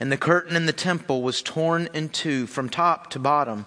And 0.00 0.10
the 0.10 0.16
curtain 0.16 0.56
in 0.56 0.64
the 0.64 0.72
temple 0.72 1.22
was 1.22 1.42
torn 1.42 1.88
in 1.92 2.08
two 2.08 2.46
from 2.46 2.70
top 2.70 3.10
to 3.10 3.18
bottom. 3.18 3.66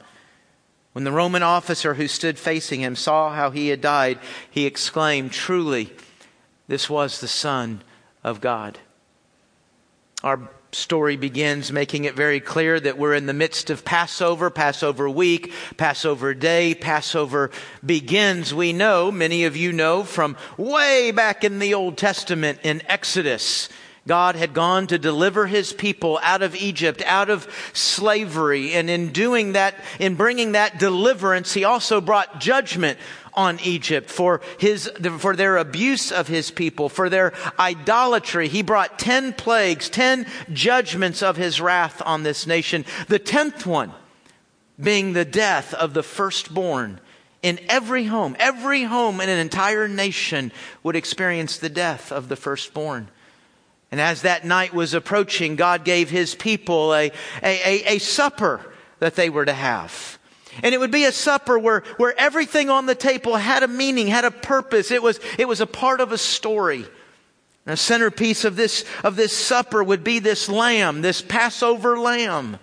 When 0.94 1.04
the 1.04 1.12
Roman 1.12 1.44
officer 1.44 1.94
who 1.94 2.08
stood 2.08 2.40
facing 2.40 2.82
him 2.82 2.96
saw 2.96 3.32
how 3.34 3.52
he 3.52 3.70
had 3.70 3.82
died, 3.82 4.20
he 4.50 4.66
exclaimed, 4.66 5.32
Truly, 5.32 5.92
this 6.68 6.90
was 6.90 7.22
the 7.22 7.28
Son 7.28 7.84
of 8.24 8.42
God. 8.42 8.80
Our 10.24 10.50
story 10.72 11.18
begins 11.18 11.72
making 11.72 12.06
it 12.06 12.16
very 12.16 12.40
clear 12.40 12.80
that 12.80 12.98
we're 12.98 13.13
in 13.13 13.25
the 13.28 13.34
midst 13.34 13.70
of 13.70 13.86
Passover, 13.86 14.50
Passover 14.50 15.10
week, 15.10 15.54
Passover 15.78 16.34
day. 16.34 16.74
Passover 16.74 17.52
begins, 17.86 18.54
we 18.54 18.74
know, 18.74 19.12
many 19.12 19.44
of 19.44 19.56
you 19.56 19.72
know 19.72 20.04
from 20.04 20.36
way 20.58 21.12
back 21.12 21.44
in 21.44 21.60
the 21.60 21.74
Old 21.74 21.98
Testament 21.98 22.60
in 22.63 22.82
Exodus. 22.88 23.70
God 24.05 24.36
had 24.36 24.53
gone 24.53 24.88
to 24.88 25.00
deliver 25.00 25.48
his 25.48 25.72
people 25.72 26.19
out 26.22 26.41
of 26.41 26.55
Egypt, 26.55 27.01
out 27.05 27.29
of 27.29 27.48
slavery. 27.72 28.74
And 28.74 28.89
in 28.89 29.12
doing 29.12 29.53
that, 29.53 29.75
in 29.98 30.15
bringing 30.15 30.53
that 30.53 30.77
deliverance, 30.77 31.53
he 31.53 31.63
also 31.63 32.01
brought 32.01 32.41
judgment 32.41 33.00
on 33.33 33.60
Egypt 33.62 34.10
for 34.10 34.41
his, 34.60 34.91
for 35.17 35.36
their 35.36 35.57
abuse 35.57 36.12
of 36.12 36.27
his 36.27 36.51
people, 36.51 36.89
for 36.89 37.10
their 37.10 37.33
idolatry. 37.57 38.50
He 38.50 38.62
brought 38.62 39.00
10 39.00 39.33
plagues, 39.33 39.89
10 39.89 40.27
judgments 40.51 41.24
of 41.24 41.38
his 41.38 41.62
wrath 41.62 42.01
on 42.05 42.24
this 42.24 42.45
nation. 42.45 42.86
The 43.07 43.19
10th 43.19 43.65
one 43.65 43.93
being 44.81 45.13
the 45.13 45.25
death 45.25 45.74
of 45.74 45.93
the 45.93 46.03
firstborn 46.03 47.00
in 47.41 47.60
every 47.69 48.05
home. 48.05 48.36
Every 48.38 48.83
home 48.83 49.22
in 49.22 49.29
an 49.29 49.39
entire 49.39 49.88
nation 49.88 50.51
would 50.83 50.95
experience 50.95 51.57
the 51.57 51.69
death 51.69 52.12
of 52.12 52.27
the 52.27 52.36
firstborn. 52.36 53.10
And 53.94 54.02
as 54.02 54.24
that 54.24 54.44
night 54.44 54.74
was 54.74 54.96
approaching, 54.96 55.56
God 55.56 55.86
gave 55.86 56.10
his 56.10 56.34
people 56.34 56.96
a, 56.96 57.12
a, 57.44 57.44
a, 57.44 57.84
a 57.90 58.00
supper 58.00 58.60
that 58.98 59.14
they 59.14 59.30
were 59.30 59.46
to 59.46 59.54
have. 59.54 60.18
And 60.64 60.74
it 60.74 60.80
would 60.80 60.90
be 60.90 61.06
a 61.06 61.12
supper 61.12 61.60
where, 61.60 61.84
where 61.98 62.20
everything 62.20 62.72
on 62.72 62.88
the 62.88 62.96
table 62.96 63.36
had 63.36 63.62
a 63.62 63.68
meaning, 63.68 64.08
had 64.08 64.26
a 64.26 64.32
purpose. 64.32 64.90
It 64.90 65.04
was, 65.04 65.20
it 65.38 65.48
was 65.48 65.62
a 65.62 65.68
part 65.68 66.02
of 66.02 66.12
a 66.12 66.18
story. 66.18 66.88
And 67.68 67.78
centerpiece 67.78 68.46
of 68.46 68.56
this, 68.56 68.84
of 69.04 69.16
this 69.16 69.32
supper 69.32 69.84
would 69.84 70.04
be 70.04 70.18
this 70.18 70.50
lamb, 70.50 71.04
this 71.04 71.22
Passover 71.22 72.00
lamb. 72.00 72.58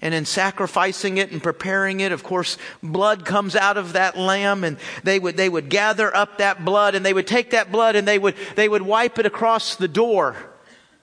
And 0.00 0.12
in 0.12 0.26
sacrificing 0.26 1.16
it 1.16 1.32
and 1.32 1.42
preparing 1.42 2.00
it, 2.00 2.12
of 2.12 2.22
course, 2.22 2.58
blood 2.82 3.24
comes 3.24 3.56
out 3.56 3.78
of 3.78 3.94
that 3.94 4.16
lamb 4.16 4.62
and 4.62 4.76
they 5.04 5.18
would, 5.18 5.38
they 5.38 5.48
would 5.48 5.70
gather 5.70 6.14
up 6.14 6.38
that 6.38 6.64
blood 6.64 6.94
and 6.94 7.04
they 7.04 7.14
would 7.14 7.26
take 7.26 7.50
that 7.50 7.72
blood 7.72 7.96
and 7.96 8.06
they 8.06 8.18
would, 8.18 8.34
they 8.56 8.68
would 8.68 8.82
wipe 8.82 9.18
it 9.18 9.24
across 9.24 9.74
the 9.74 9.88
door, 9.88 10.36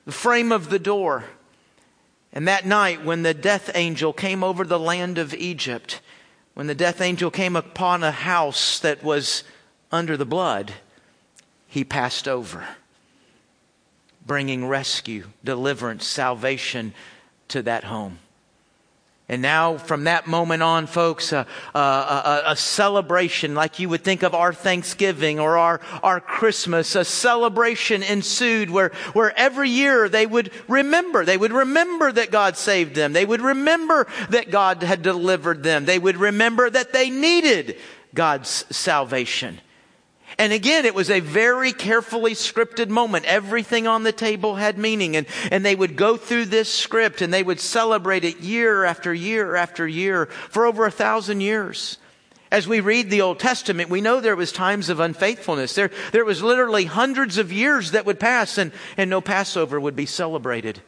the 0.05 0.11
frame 0.11 0.51
of 0.51 0.69
the 0.69 0.77
door. 0.77 1.23
And 2.31 2.47
that 2.47 2.65
night, 2.65 3.03
when 3.03 3.23
the 3.23 3.33
death 3.33 3.71
angel 3.73 4.13
came 4.13 4.43
over 4.43 4.63
the 4.63 4.79
land 4.79 5.17
of 5.17 5.33
Egypt, 5.33 5.99
when 6.53 6.67
the 6.67 6.75
death 6.75 7.01
angel 7.01 7.31
came 7.31 7.55
upon 7.55 8.03
a 8.03 8.11
house 8.11 8.79
that 8.79 9.03
was 9.03 9.43
under 9.91 10.17
the 10.17 10.25
blood, 10.25 10.73
he 11.67 11.83
passed 11.83 12.27
over, 12.27 12.67
bringing 14.25 14.67
rescue, 14.67 15.29
deliverance, 15.43 16.05
salvation 16.05 16.93
to 17.47 17.63
that 17.63 17.85
home. 17.85 18.19
And 19.33 19.41
now, 19.41 19.79
from 19.79 20.03
that 20.03 20.27
moment 20.27 20.61
on, 20.61 20.85
folks, 20.85 21.33
a, 21.33 21.47
a, 21.73 21.79
a, 21.79 22.43
a, 22.49 22.55
celebration 22.55 23.55
like 23.55 23.79
you 23.79 23.89
would 23.89 24.03
think 24.03 24.21
of 24.21 24.35
our 24.35 24.53
Thanksgiving 24.53 25.39
or 25.39 25.57
our, 25.57 25.81
our 26.03 26.21
Christmas, 26.21 26.95
a 26.95 27.03
celebration 27.03 28.03
ensued 28.03 28.69
where, 28.69 28.89
where 29.13 29.35
every 29.35 29.71
year 29.71 30.07
they 30.07 30.27
would 30.27 30.51
remember. 30.67 31.25
They 31.25 31.35
would 31.35 31.51
remember 31.51 32.11
that 32.11 32.29
God 32.29 32.57
saved 32.57 32.93
them. 32.93 33.11
They 33.11 33.25
would 33.25 33.41
remember 33.41 34.05
that 34.29 34.51
God 34.51 34.83
had 34.83 35.01
delivered 35.01 35.63
them. 35.63 35.85
They 35.85 35.97
would 35.97 36.17
remember 36.17 36.69
that 36.69 36.93
they 36.93 37.09
needed 37.09 37.77
God's 38.13 38.65
salvation. 38.69 39.59
And 40.37 40.51
again, 40.51 40.85
it 40.85 40.95
was 40.95 41.09
a 41.09 41.19
very 41.19 41.71
carefully 41.71 42.33
scripted 42.33 42.89
moment. 42.89 43.25
Everything 43.25 43.87
on 43.87 44.03
the 44.03 44.11
table 44.11 44.55
had 44.55 44.77
meaning. 44.77 45.15
And, 45.15 45.27
and 45.51 45.65
they 45.65 45.75
would 45.75 45.95
go 45.95 46.17
through 46.17 46.45
this 46.45 46.73
script 46.73 47.21
and 47.21 47.33
they 47.33 47.43
would 47.43 47.59
celebrate 47.59 48.23
it 48.23 48.39
year 48.39 48.83
after 48.83 49.13
year 49.13 49.55
after 49.55 49.87
year 49.87 50.25
for 50.25 50.65
over 50.65 50.85
a 50.85 50.91
thousand 50.91 51.41
years. 51.41 51.97
As 52.51 52.67
we 52.67 52.81
read 52.81 53.09
the 53.09 53.21
Old 53.21 53.39
Testament, 53.39 53.89
we 53.89 54.01
know 54.01 54.19
there 54.19 54.35
was 54.35 54.51
times 54.51 54.89
of 54.89 54.99
unfaithfulness. 54.99 55.73
There, 55.73 55.89
there 56.11 56.25
was 56.25 56.43
literally 56.43 56.85
hundreds 56.85 57.39
of 57.39 57.51
years 57.51 57.91
that 57.91 58.05
would 58.05 58.19
pass 58.19 58.59
and, 58.59 58.71
and 58.95 59.09
no 59.09 59.21
Passover 59.21 59.79
would 59.79 59.95
be 59.95 60.05
celebrated. 60.05 60.81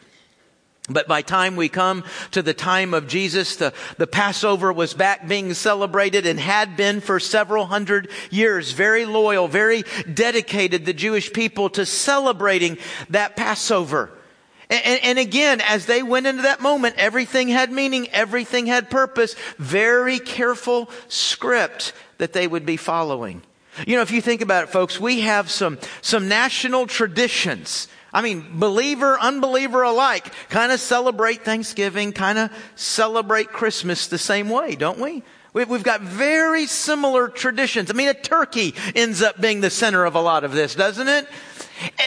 But 0.87 1.07
by 1.07 1.23
time 1.23 1.55
we 1.55 1.67
come 1.67 2.03
to 2.31 2.43
the 2.43 2.53
time 2.53 2.93
of 2.93 3.07
Jesus, 3.07 3.55
the, 3.55 3.73
the 3.97 4.05
Passover 4.05 4.71
was 4.71 4.93
back 4.93 5.27
being 5.27 5.53
celebrated 5.55 6.27
and 6.27 6.39
had 6.39 6.77
been 6.77 7.01
for 7.01 7.19
several 7.19 7.65
hundred 7.65 8.09
years. 8.29 8.71
Very 8.71 9.05
loyal, 9.05 9.47
very 9.47 9.83
dedicated, 10.13 10.85
the 10.85 10.93
Jewish 10.93 11.33
people 11.33 11.69
to 11.71 11.87
celebrating 11.87 12.77
that 13.09 13.35
Passover. 13.35 14.11
And, 14.69 14.99
and, 15.03 15.19
again, 15.19 15.61
as 15.61 15.85
they 15.85 16.01
went 16.01 16.25
into 16.25 16.43
that 16.43 16.59
moment, 16.59 16.95
everything 16.97 17.49
had 17.49 17.71
meaning, 17.71 18.07
everything 18.09 18.65
had 18.65 18.89
purpose. 18.89 19.35
Very 19.57 20.17
careful 20.17 20.89
script 21.07 21.93
that 22.17 22.33
they 22.33 22.47
would 22.47 22.65
be 22.65 22.77
following. 22.77 23.43
You 23.85 23.95
know, 23.95 24.01
if 24.01 24.11
you 24.11 24.21
think 24.21 24.41
about 24.41 24.63
it, 24.63 24.69
folks, 24.69 24.99
we 24.99 25.21
have 25.21 25.51
some, 25.51 25.77
some 26.01 26.27
national 26.27 26.87
traditions 26.87 27.87
I 28.15 28.21
mean, 28.21 28.45
believer, 28.53 29.19
unbeliever 29.19 29.83
alike 29.83 30.31
kind 30.47 30.71
of 30.71 30.79
celebrate 30.79 31.43
Thanksgiving, 31.43 32.13
kind 32.13 32.39
of 32.39 32.49
celebrate 32.75 33.49
Christmas 33.49 34.07
the 34.07 34.17
same 34.17 34.49
way, 34.49 34.75
don't 34.75 34.99
we? 34.99 35.21
We've 35.53 35.83
got 35.83 35.99
very 35.99 36.65
similar 36.65 37.27
traditions. 37.27 37.91
I 37.91 37.93
mean, 37.93 38.07
a 38.07 38.13
turkey 38.13 38.73
ends 38.95 39.21
up 39.21 39.41
being 39.41 39.59
the 39.59 39.69
center 39.69 40.05
of 40.05 40.15
a 40.15 40.21
lot 40.21 40.45
of 40.45 40.53
this, 40.53 40.75
doesn't 40.75 41.09
it? 41.09 41.27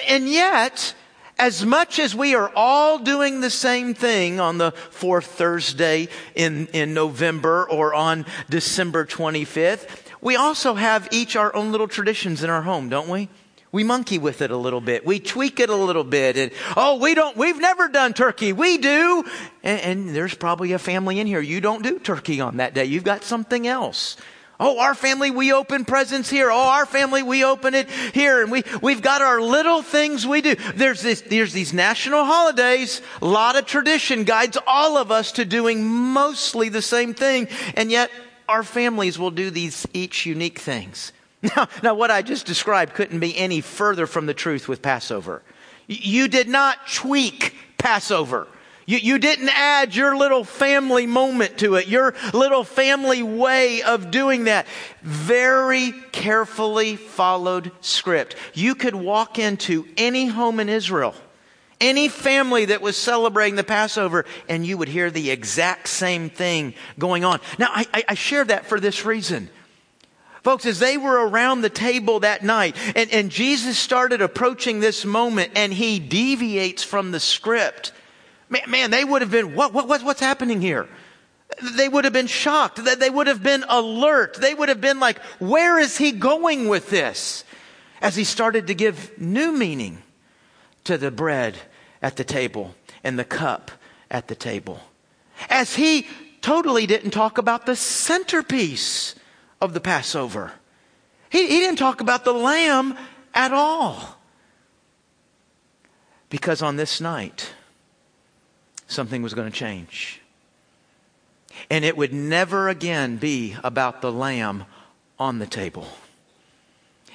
And 0.08 0.26
yet, 0.26 0.94
as 1.38 1.64
much 1.66 1.98
as 1.98 2.14
we 2.14 2.34
are 2.34 2.50
all 2.56 2.98
doing 2.98 3.42
the 3.42 3.50
same 3.50 3.92
thing 3.92 4.40
on 4.40 4.56
the 4.56 4.70
fourth 4.72 5.26
Thursday 5.26 6.08
in, 6.34 6.68
in 6.68 6.94
November 6.94 7.68
or 7.68 7.92
on 7.92 8.24
December 8.48 9.04
25th, 9.04 9.86
we 10.22 10.36
also 10.36 10.72
have 10.72 11.06
each 11.10 11.36
our 11.36 11.54
own 11.54 11.70
little 11.70 11.88
traditions 11.88 12.42
in 12.42 12.48
our 12.48 12.62
home, 12.62 12.88
don't 12.88 13.08
we? 13.10 13.28
We 13.70 13.84
monkey 13.84 14.18
with 14.18 14.40
it 14.40 14.50
a 14.50 14.56
little 14.56 14.80
bit. 14.80 15.04
We 15.04 15.20
tweak 15.20 15.60
it 15.60 15.68
a 15.68 15.76
little 15.76 16.04
bit. 16.04 16.36
And, 16.36 16.52
oh, 16.76 16.98
we 16.98 17.14
don't, 17.14 17.36
we've 17.36 17.60
never 17.60 17.88
done 17.88 18.14
turkey. 18.14 18.52
We 18.52 18.78
do. 18.78 19.24
And, 19.62 19.80
and, 19.80 20.08
there's 20.16 20.34
probably 20.34 20.72
a 20.72 20.78
family 20.78 21.20
in 21.20 21.26
here. 21.26 21.40
You 21.40 21.60
don't 21.60 21.82
do 21.82 21.98
turkey 21.98 22.40
on 22.40 22.56
that 22.58 22.72
day. 22.72 22.86
You've 22.86 23.04
got 23.04 23.24
something 23.24 23.66
else. 23.66 24.16
Oh, 24.60 24.80
our 24.80 24.94
family, 24.94 25.30
we 25.30 25.52
open 25.52 25.84
presents 25.84 26.28
here. 26.28 26.50
Oh, 26.50 26.56
our 26.56 26.86
family, 26.86 27.22
we 27.22 27.44
open 27.44 27.74
it 27.74 27.88
here. 27.90 28.42
And 28.42 28.50
we, 28.50 28.64
we've 28.82 29.02
got 29.02 29.22
our 29.22 29.40
little 29.40 29.82
things 29.82 30.26
we 30.26 30.40
do. 30.40 30.56
There's 30.74 31.02
this, 31.02 31.20
there's 31.20 31.52
these 31.52 31.72
national 31.72 32.24
holidays. 32.24 33.00
A 33.22 33.26
lot 33.26 33.56
of 33.56 33.66
tradition 33.66 34.24
guides 34.24 34.58
all 34.66 34.96
of 34.96 35.12
us 35.12 35.32
to 35.32 35.44
doing 35.44 35.86
mostly 35.86 36.70
the 36.70 36.82
same 36.82 37.14
thing. 37.14 37.48
And 37.76 37.90
yet 37.90 38.10
our 38.48 38.64
families 38.64 39.18
will 39.18 39.30
do 39.30 39.50
these 39.50 39.86
each 39.92 40.26
unique 40.26 40.58
things. 40.58 41.12
Now, 41.56 41.68
now, 41.84 41.94
what 41.94 42.10
I 42.10 42.22
just 42.22 42.46
described 42.46 42.94
couldn't 42.94 43.20
be 43.20 43.36
any 43.36 43.60
further 43.60 44.08
from 44.08 44.26
the 44.26 44.34
truth 44.34 44.66
with 44.66 44.82
Passover. 44.82 45.42
You 45.86 46.26
did 46.26 46.48
not 46.48 46.78
tweak 46.92 47.54
Passover. 47.78 48.48
You, 48.86 48.98
you 48.98 49.18
didn't 49.18 49.50
add 49.50 49.94
your 49.94 50.16
little 50.16 50.42
family 50.42 51.06
moment 51.06 51.58
to 51.58 51.76
it, 51.76 51.86
your 51.86 52.14
little 52.34 52.64
family 52.64 53.22
way 53.22 53.82
of 53.82 54.10
doing 54.10 54.44
that. 54.44 54.66
Very 55.02 55.92
carefully 56.10 56.96
followed 56.96 57.70
script. 57.82 58.34
You 58.54 58.74
could 58.74 58.96
walk 58.96 59.38
into 59.38 59.86
any 59.96 60.26
home 60.26 60.58
in 60.58 60.68
Israel 60.68 61.14
any 61.80 62.08
family 62.08 62.64
that 62.64 62.82
was 62.82 62.96
celebrating 62.96 63.54
the 63.54 63.62
Passover, 63.62 64.24
and 64.48 64.66
you 64.66 64.76
would 64.78 64.88
hear 64.88 65.12
the 65.12 65.30
exact 65.30 65.88
same 65.88 66.28
thing 66.28 66.74
going 66.98 67.24
on. 67.24 67.40
Now, 67.56 67.68
I, 67.70 68.04
I 68.08 68.14
share 68.14 68.44
that 68.44 68.66
for 68.66 68.80
this 68.80 69.04
reason. 69.04 69.48
Folks, 70.42 70.66
as 70.66 70.78
they 70.78 70.96
were 70.96 71.28
around 71.28 71.60
the 71.60 71.70
table 71.70 72.20
that 72.20 72.44
night, 72.44 72.76
and, 72.94 73.10
and 73.10 73.30
Jesus 73.30 73.78
started 73.78 74.22
approaching 74.22 74.80
this 74.80 75.04
moment, 75.04 75.52
and 75.56 75.72
he 75.72 75.98
deviates 75.98 76.84
from 76.84 77.10
the 77.10 77.20
script, 77.20 77.92
man, 78.48 78.62
man 78.68 78.90
they 78.90 79.04
would 79.04 79.22
have 79.22 79.30
been, 79.30 79.54
what, 79.54 79.72
what, 79.72 79.88
what's 79.88 80.20
happening 80.20 80.60
here? 80.60 80.88
They 81.76 81.88
would 81.88 82.04
have 82.04 82.12
been 82.12 82.26
shocked. 82.26 82.80
They 82.84 83.10
would 83.10 83.26
have 83.26 83.42
been 83.42 83.64
alert. 83.68 84.36
They 84.40 84.54
would 84.54 84.68
have 84.68 84.80
been 84.80 85.00
like, 85.00 85.18
where 85.38 85.78
is 85.78 85.96
he 85.96 86.12
going 86.12 86.68
with 86.68 86.90
this? 86.90 87.42
As 88.00 88.14
he 88.14 88.24
started 88.24 88.68
to 88.68 88.74
give 88.74 89.18
new 89.18 89.50
meaning 89.50 90.02
to 90.84 90.98
the 90.98 91.10
bread 91.10 91.56
at 92.00 92.16
the 92.16 92.24
table 92.24 92.74
and 93.02 93.18
the 93.18 93.24
cup 93.24 93.72
at 94.10 94.28
the 94.28 94.36
table. 94.36 94.80
As 95.50 95.74
he 95.74 96.06
totally 96.42 96.86
didn't 96.86 97.10
talk 97.10 97.38
about 97.38 97.66
the 97.66 97.74
centerpiece 97.74 99.14
of 99.60 99.74
the 99.74 99.80
Passover. 99.80 100.52
He, 101.30 101.48
he 101.48 101.58
didn't 101.60 101.78
talk 101.78 102.00
about 102.00 102.24
the 102.24 102.32
lamb 102.32 102.96
at 103.34 103.52
all. 103.52 104.18
Because 106.30 106.62
on 106.62 106.76
this 106.76 107.00
night, 107.00 107.52
something 108.86 109.22
was 109.22 109.34
going 109.34 109.50
to 109.50 109.56
change. 109.56 110.20
And 111.70 111.84
it 111.84 111.96
would 111.96 112.12
never 112.12 112.68
again 112.68 113.16
be 113.16 113.56
about 113.64 114.00
the 114.00 114.12
lamb 114.12 114.64
on 115.18 115.38
the 115.38 115.46
table. 115.46 115.88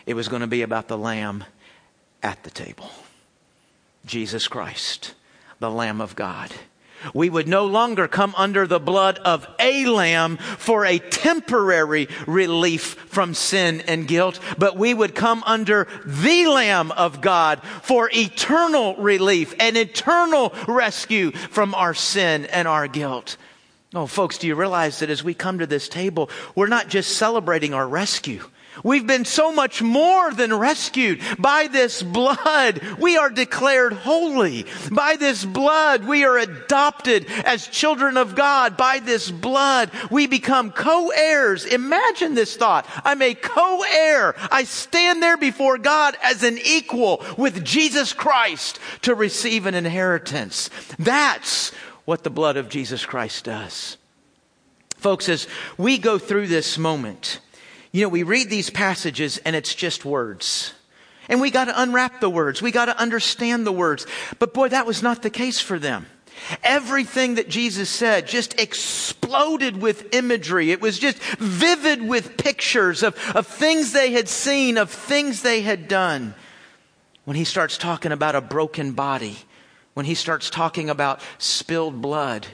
It 0.06 0.16
was 0.16 0.28
going 0.28 0.42
to 0.42 0.48
be 0.48 0.62
about 0.62 0.88
the 0.88 0.98
lamb 0.98 1.46
at 2.22 2.44
the 2.44 2.50
table. 2.50 2.90
Jesus 4.06 4.48
Christ, 4.48 5.14
the 5.60 5.72
Lamb 5.72 6.02
of 6.02 6.16
God. 6.16 6.52
We 7.14 7.30
would 7.30 7.48
no 7.48 7.66
longer 7.66 8.08
come 8.08 8.34
under 8.38 8.68
the 8.68 8.80
blood 8.80 9.20
of 9.20 9.48
a 9.60 9.86
lamb 9.86 10.38
for 10.38 10.86
a 10.86 11.00
temporary 11.00 12.08
relief 12.28 12.84
from 12.84 13.34
sin 13.34 13.82
and 13.82 14.08
guilt, 14.08 14.40
but 14.58 14.78
we 14.78 14.94
would 14.94 15.16
come 15.16 15.44
under 15.46 15.88
the 16.06 16.48
Lamb 16.48 16.92
of 16.92 17.22
God 17.22 17.62
for 17.82 18.10
eternal 18.14 18.96
relief 18.96 19.54
and 19.60 19.78
eternal 19.78 20.54
rescue 20.68 21.32
from 21.32 21.74
our 21.76 21.94
sin 21.94 22.46
and 22.46 22.68
our 22.68 22.88
guilt. 22.88 23.38
Oh, 23.96 24.08
folks, 24.08 24.40
do 24.40 24.48
you 24.48 24.56
realize 24.56 25.00
that 25.00 25.12
as 25.12 25.24
we 25.24 25.34
come 25.34 25.60
to 25.60 25.68
this 25.68 25.88
table, 25.88 26.30
we're 26.56 26.68
not 26.68 26.88
just 26.88 27.18
celebrating 27.18 27.74
our 27.74 27.88
rescue. 27.88 28.44
We've 28.84 29.06
been 29.06 29.26
so 29.26 29.52
much 29.52 29.82
more 29.82 30.32
than 30.34 30.54
rescued. 30.54 31.22
By 31.38 31.68
this 31.68 32.02
blood, 32.02 32.82
we 33.00 33.18
are 33.18 33.30
declared 33.30 33.94
holy. 33.94 34.66
By 34.92 35.16
this 35.18 35.46
blood, 35.46 36.06
we 36.06 36.24
are 36.24 36.38
adopted 36.38 37.30
as 37.46 37.68
children 37.68 38.18
of 38.18 38.36
God. 38.36 38.78
By 38.78 39.00
this 39.00 39.30
blood, 39.30 39.92
we 40.10 40.28
become 40.28 40.72
co-heirs. 40.72 41.66
Imagine 41.66 42.34
this 42.34 42.56
thought. 42.56 42.88
I'm 43.04 43.22
a 43.22 43.34
co-heir. 43.34 44.36
I 44.52 44.64
stand 44.64 45.22
there 45.22 45.38
before 45.38 45.78
God 45.78 46.18
as 46.24 46.44
an 46.44 46.58
equal 46.58 47.24
with 47.38 47.64
Jesus 47.64 48.14
Christ 48.14 48.80
to 49.04 49.14
receive 49.16 49.66
an 49.66 49.76
inheritance. 49.76 50.70
That's 50.98 51.72
what 52.06 52.24
the 52.24 52.30
blood 52.30 52.58
of 52.58 52.70
Jesus 52.70 53.06
Christ 53.06 53.46
does. 53.46 53.98
Folks, 54.98 55.28
as 55.30 55.48
we 55.78 55.98
go 55.98 56.18
through 56.18 56.48
this 56.48 56.78
moment, 56.78 57.40
you 57.94 58.02
know, 58.02 58.10
we 58.10 58.24
read 58.24 58.50
these 58.50 58.72
passages 58.72 59.38
and 59.38 59.56
it's 59.56 59.74
just 59.74 60.04
words. 60.04 60.74
And 61.30 61.40
we 61.40 61.52
got 61.52 61.66
to 61.66 61.82
unwrap 61.82 62.20
the 62.20 62.30
words. 62.30 62.62
We 62.62 62.72
got 62.72 62.86
to 62.86 63.00
understand 63.00 63.66
the 63.66 63.72
words. 63.72 64.06
But 64.40 64.54
boy, 64.54 64.70
that 64.70 64.86
was 64.86 65.02
not 65.02 65.22
the 65.22 65.30
case 65.30 65.62
for 65.62 65.80
them. 65.80 66.08
Everything 66.64 67.36
that 67.36 67.48
Jesus 67.48 67.90
said 67.90 68.28
just 68.28 68.60
exploded 68.60 69.80
with 69.80 70.14
imagery. 70.14 70.72
It 70.72 70.82
was 70.82 70.98
just 70.98 71.20
vivid 71.38 72.02
with 72.02 72.36
pictures 72.36 73.04
of, 73.04 73.16
of 73.36 73.46
things 73.46 73.94
they 73.94 74.12
had 74.12 74.28
seen, 74.28 74.78
of 74.78 74.90
things 74.90 75.44
they 75.44 75.62
had 75.62 75.88
done. 75.88 76.34
When 77.26 77.38
he 77.38 77.46
starts 77.46 77.78
talking 77.78 78.12
about 78.12 78.36
a 78.36 78.42
broken 78.42 78.94
body, 78.94 79.38
when 79.94 80.08
he 80.08 80.16
starts 80.16 80.50
talking 80.50 80.90
about 80.90 81.22
spilled 81.38 82.02
blood, 82.02 82.48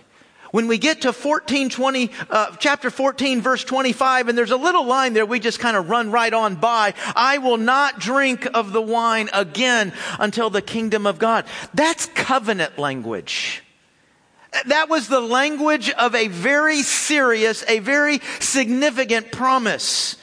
when 0.51 0.67
we 0.67 0.77
get 0.77 1.01
to 1.01 1.13
14, 1.13 1.69
20, 1.69 2.11
uh, 2.29 2.55
chapter 2.57 2.89
14, 2.89 3.41
verse 3.41 3.63
25, 3.63 4.29
and 4.29 4.37
there's 4.37 4.51
a 4.51 4.57
little 4.57 4.85
line 4.85 5.13
there 5.13 5.25
we 5.25 5.39
just 5.39 5.59
kind 5.59 5.77
of 5.77 5.89
run 5.89 6.11
right 6.11 6.33
on 6.33 6.55
by. 6.55 6.93
I 7.15 7.37
will 7.37 7.57
not 7.57 7.99
drink 7.99 8.47
of 8.53 8.71
the 8.71 8.81
wine 8.81 9.29
again 9.33 9.93
until 10.19 10.49
the 10.49 10.61
kingdom 10.61 11.05
of 11.05 11.19
God. 11.19 11.45
That's 11.73 12.05
covenant 12.07 12.77
language. 12.77 13.63
That 14.65 14.89
was 14.89 15.07
the 15.07 15.21
language 15.21 15.91
of 15.91 16.15
a 16.15 16.27
very 16.27 16.81
serious, 16.81 17.63
a 17.67 17.79
very 17.79 18.19
significant 18.39 19.31
promise. 19.31 20.15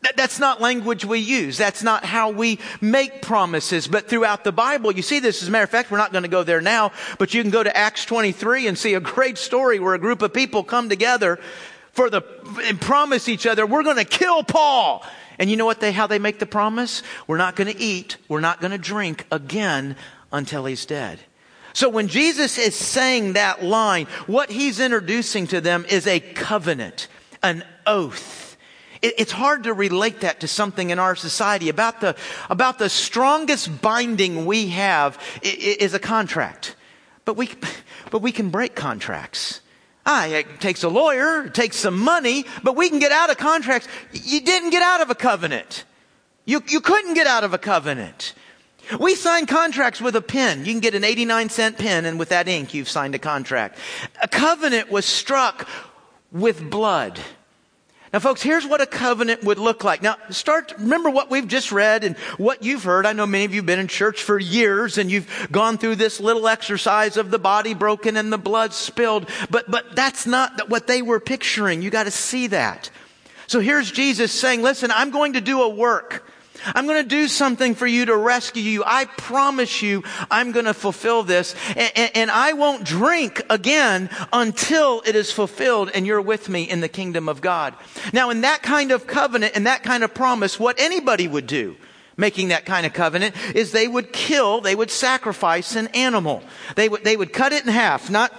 That's 0.00 0.38
not 0.38 0.60
language 0.60 1.04
we 1.04 1.18
use. 1.18 1.58
That's 1.58 1.82
not 1.82 2.04
how 2.04 2.30
we 2.30 2.60
make 2.80 3.20
promises. 3.20 3.88
But 3.88 4.08
throughout 4.08 4.44
the 4.44 4.52
Bible, 4.52 4.92
you 4.92 5.02
see 5.02 5.18
this. 5.18 5.42
As 5.42 5.48
a 5.48 5.50
matter 5.50 5.64
of 5.64 5.70
fact, 5.70 5.90
we're 5.90 5.98
not 5.98 6.12
going 6.12 6.22
to 6.22 6.28
go 6.28 6.44
there 6.44 6.60
now, 6.60 6.92
but 7.18 7.34
you 7.34 7.42
can 7.42 7.50
go 7.50 7.62
to 7.62 7.76
Acts 7.76 8.04
23 8.04 8.68
and 8.68 8.78
see 8.78 8.94
a 8.94 9.00
great 9.00 9.38
story 9.38 9.80
where 9.80 9.94
a 9.94 9.98
group 9.98 10.22
of 10.22 10.32
people 10.32 10.62
come 10.62 10.88
together 10.88 11.38
for 11.92 12.10
the, 12.10 12.22
and 12.64 12.80
promise 12.80 13.28
each 13.28 13.44
other, 13.44 13.66
we're 13.66 13.82
going 13.82 13.96
to 13.96 14.04
kill 14.04 14.44
Paul. 14.44 15.04
And 15.38 15.50
you 15.50 15.56
know 15.56 15.66
what 15.66 15.80
they, 15.80 15.90
how 15.90 16.06
they 16.06 16.20
make 16.20 16.38
the 16.38 16.46
promise? 16.46 17.02
We're 17.26 17.38
not 17.38 17.56
going 17.56 17.72
to 17.72 17.80
eat. 17.80 18.18
We're 18.28 18.40
not 18.40 18.60
going 18.60 18.70
to 18.70 18.78
drink 18.78 19.26
again 19.32 19.96
until 20.32 20.64
he's 20.64 20.86
dead. 20.86 21.18
So 21.72 21.88
when 21.88 22.06
Jesus 22.08 22.56
is 22.56 22.74
saying 22.76 23.32
that 23.32 23.64
line, 23.64 24.06
what 24.26 24.50
he's 24.50 24.78
introducing 24.78 25.48
to 25.48 25.60
them 25.60 25.84
is 25.88 26.06
a 26.06 26.20
covenant, 26.20 27.08
an 27.42 27.64
oath 27.86 28.47
it's 29.02 29.32
hard 29.32 29.64
to 29.64 29.72
relate 29.72 30.20
that 30.20 30.40
to 30.40 30.48
something 30.48 30.90
in 30.90 30.98
our 30.98 31.14
society. 31.14 31.68
About 31.68 32.00
the, 32.00 32.16
about 32.50 32.78
the 32.78 32.88
strongest 32.88 33.80
binding 33.80 34.46
we 34.46 34.68
have 34.68 35.18
is 35.42 35.94
a 35.94 35.98
contract. 35.98 36.76
But 37.24 37.36
we, 37.36 37.50
but 38.10 38.22
we 38.22 38.32
can 38.32 38.50
break 38.50 38.74
contracts. 38.74 39.60
Ah, 40.06 40.26
it 40.26 40.60
takes 40.60 40.82
a 40.82 40.88
lawyer, 40.88 41.44
it 41.44 41.54
takes 41.54 41.76
some 41.76 41.98
money, 41.98 42.46
but 42.62 42.76
we 42.76 42.88
can 42.88 42.98
get 42.98 43.12
out 43.12 43.30
of 43.30 43.36
contracts. 43.36 43.86
You 44.12 44.40
didn't 44.40 44.70
get 44.70 44.82
out 44.82 45.02
of 45.02 45.10
a 45.10 45.14
covenant. 45.14 45.84
You, 46.46 46.62
you 46.66 46.80
couldn't 46.80 47.12
get 47.12 47.26
out 47.26 47.44
of 47.44 47.52
a 47.52 47.58
covenant. 47.58 48.32
We 48.98 49.14
sign 49.14 49.44
contracts 49.44 50.00
with 50.00 50.16
a 50.16 50.22
pen. 50.22 50.64
You 50.64 50.72
can 50.72 50.80
get 50.80 50.94
an 50.94 51.04
89 51.04 51.50
cent 51.50 51.76
pen 51.76 52.06
and 52.06 52.18
with 52.18 52.30
that 52.30 52.48
ink 52.48 52.72
you've 52.72 52.88
signed 52.88 53.14
a 53.14 53.18
contract. 53.18 53.78
A 54.22 54.28
covenant 54.28 54.90
was 54.90 55.04
struck 55.04 55.68
with 56.32 56.70
blood. 56.70 57.20
Now, 58.12 58.20
folks, 58.20 58.40
here's 58.40 58.66
what 58.66 58.80
a 58.80 58.86
covenant 58.86 59.44
would 59.44 59.58
look 59.58 59.84
like. 59.84 60.02
Now, 60.02 60.16
start, 60.30 60.72
remember 60.78 61.10
what 61.10 61.30
we've 61.30 61.46
just 61.46 61.70
read 61.72 62.04
and 62.04 62.16
what 62.38 62.62
you've 62.62 62.84
heard. 62.84 63.04
I 63.04 63.12
know 63.12 63.26
many 63.26 63.44
of 63.44 63.52
you 63.52 63.58
have 63.58 63.66
been 63.66 63.78
in 63.78 63.88
church 63.88 64.22
for 64.22 64.38
years 64.38 64.96
and 64.96 65.10
you've 65.10 65.48
gone 65.52 65.76
through 65.76 65.96
this 65.96 66.18
little 66.18 66.48
exercise 66.48 67.16
of 67.16 67.30
the 67.30 67.38
body 67.38 67.74
broken 67.74 68.16
and 68.16 68.32
the 68.32 68.38
blood 68.38 68.72
spilled, 68.72 69.28
but, 69.50 69.70
but 69.70 69.94
that's 69.94 70.26
not 70.26 70.70
what 70.70 70.86
they 70.86 71.02
were 71.02 71.20
picturing. 71.20 71.82
You 71.82 71.90
got 71.90 72.04
to 72.04 72.10
see 72.10 72.46
that. 72.48 72.90
So 73.46 73.60
here's 73.60 73.90
Jesus 73.90 74.32
saying, 74.32 74.62
listen, 74.62 74.90
I'm 74.90 75.10
going 75.10 75.34
to 75.34 75.40
do 75.40 75.62
a 75.62 75.68
work. 75.68 76.27
I'm 76.66 76.86
going 76.86 77.02
to 77.02 77.08
do 77.08 77.28
something 77.28 77.74
for 77.74 77.86
you 77.86 78.06
to 78.06 78.16
rescue 78.16 78.62
you. 78.62 78.82
I 78.84 79.04
promise 79.04 79.82
you 79.82 80.02
I'm 80.30 80.52
going 80.52 80.66
to 80.66 80.74
fulfill 80.74 81.22
this 81.22 81.54
and, 81.76 81.92
and, 81.94 82.10
and, 82.14 82.30
I 82.30 82.52
won't 82.52 82.84
drink 82.84 83.42
again 83.50 84.10
until 84.32 85.02
it 85.06 85.16
is 85.16 85.32
fulfilled 85.32 85.90
and 85.94 86.06
you're 86.06 86.20
with 86.20 86.48
me 86.48 86.64
in 86.64 86.80
the 86.80 86.88
kingdom 86.88 87.28
of 87.28 87.40
God. 87.40 87.74
Now 88.12 88.30
in 88.30 88.42
that 88.42 88.62
kind 88.62 88.92
of 88.92 89.06
covenant 89.06 89.52
and 89.56 89.66
that 89.66 89.82
kind 89.82 90.04
of 90.04 90.14
promise, 90.14 90.60
what 90.60 90.78
anybody 90.78 91.26
would 91.26 91.46
do 91.46 91.76
making 92.18 92.48
that 92.48 92.66
kind 92.66 92.84
of 92.84 92.92
covenant 92.92 93.34
is 93.54 93.72
they 93.72 93.88
would 93.88 94.12
kill, 94.12 94.60
they 94.60 94.74
would 94.74 94.90
sacrifice 94.90 95.76
an 95.76 95.86
animal. 95.88 96.42
They 96.74 96.88
would, 96.88 97.04
they 97.04 97.16
would 97.16 97.32
cut 97.32 97.52
it 97.52 97.64
in 97.64 97.72
half, 97.72 98.10
not, 98.10 98.34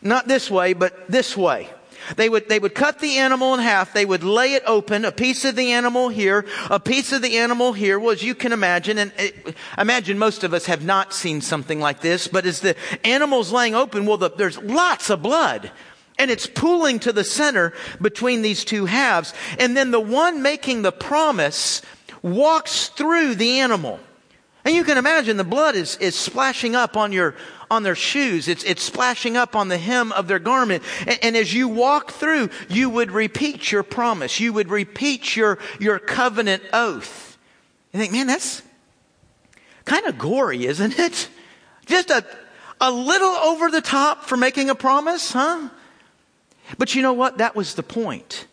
not 0.00 0.26
this 0.26 0.50
way, 0.50 0.72
but 0.72 1.10
this 1.10 1.36
way. 1.36 1.68
They 2.16 2.28
would, 2.28 2.48
they 2.48 2.58
would 2.58 2.74
cut 2.74 2.98
the 2.98 3.18
animal 3.18 3.54
in 3.54 3.60
half. 3.60 3.92
They 3.92 4.04
would 4.04 4.22
lay 4.24 4.54
it 4.54 4.62
open, 4.66 5.04
a 5.04 5.12
piece 5.12 5.44
of 5.44 5.56
the 5.56 5.72
animal 5.72 6.08
here, 6.08 6.44
a 6.70 6.80
piece 6.80 7.12
of 7.12 7.22
the 7.22 7.38
animal 7.38 7.72
here. 7.72 7.98
Well, 7.98 8.10
as 8.10 8.22
you 8.22 8.34
can 8.34 8.52
imagine, 8.52 8.98
and 8.98 9.12
it, 9.18 9.56
imagine 9.78 10.18
most 10.18 10.44
of 10.44 10.54
us 10.54 10.66
have 10.66 10.84
not 10.84 11.12
seen 11.12 11.40
something 11.40 11.80
like 11.80 12.00
this, 12.00 12.28
but 12.28 12.46
as 12.46 12.60
the 12.60 12.76
animal's 13.04 13.52
laying 13.52 13.74
open, 13.74 14.06
well, 14.06 14.18
the, 14.18 14.30
there's 14.30 14.58
lots 14.58 15.10
of 15.10 15.22
blood. 15.22 15.70
And 16.18 16.30
it's 16.30 16.46
pooling 16.46 17.00
to 17.00 17.12
the 17.12 17.24
center 17.24 17.72
between 18.00 18.42
these 18.42 18.64
two 18.64 18.86
halves. 18.86 19.34
And 19.58 19.76
then 19.76 19.90
the 19.90 20.00
one 20.00 20.42
making 20.42 20.82
the 20.82 20.92
promise 20.92 21.82
walks 22.22 22.88
through 22.88 23.34
the 23.34 23.58
animal. 23.58 23.98
And 24.64 24.74
you 24.74 24.84
can 24.84 24.96
imagine 24.96 25.36
the 25.36 25.44
blood 25.44 25.74
is, 25.74 25.96
is 25.98 26.14
splashing 26.14 26.74
up 26.74 26.96
on 26.96 27.12
your, 27.12 27.34
on 27.70 27.82
their 27.82 27.94
shoes. 27.94 28.48
It's, 28.48 28.64
it's 28.64 28.82
splashing 28.82 29.36
up 29.36 29.56
on 29.56 29.68
the 29.68 29.78
hem 29.78 30.12
of 30.12 30.28
their 30.28 30.38
garment. 30.38 30.82
And, 31.06 31.18
and, 31.22 31.36
as 31.36 31.52
you 31.52 31.68
walk 31.68 32.12
through, 32.12 32.50
you 32.68 32.90
would 32.90 33.10
repeat 33.10 33.72
your 33.72 33.82
promise. 33.82 34.40
You 34.40 34.52
would 34.52 34.70
repeat 34.70 35.36
your, 35.36 35.58
your 35.78 35.98
covenant 35.98 36.62
oath. 36.72 37.38
You 37.92 38.00
think, 38.00 38.12
man, 38.12 38.26
that's 38.26 38.62
kind 39.84 40.06
of 40.06 40.18
gory, 40.18 40.66
isn't 40.66 40.98
it? 40.98 41.28
Just 41.86 42.10
a, 42.10 42.24
a 42.80 42.90
little 42.90 43.28
over 43.28 43.70
the 43.70 43.80
top 43.80 44.24
for 44.24 44.36
making 44.36 44.70
a 44.70 44.74
promise, 44.74 45.32
huh? 45.32 45.68
But 46.78 46.94
you 46.94 47.02
know 47.02 47.12
what? 47.12 47.38
That 47.38 47.54
was 47.54 47.74
the 47.74 47.82
point. 47.82 48.46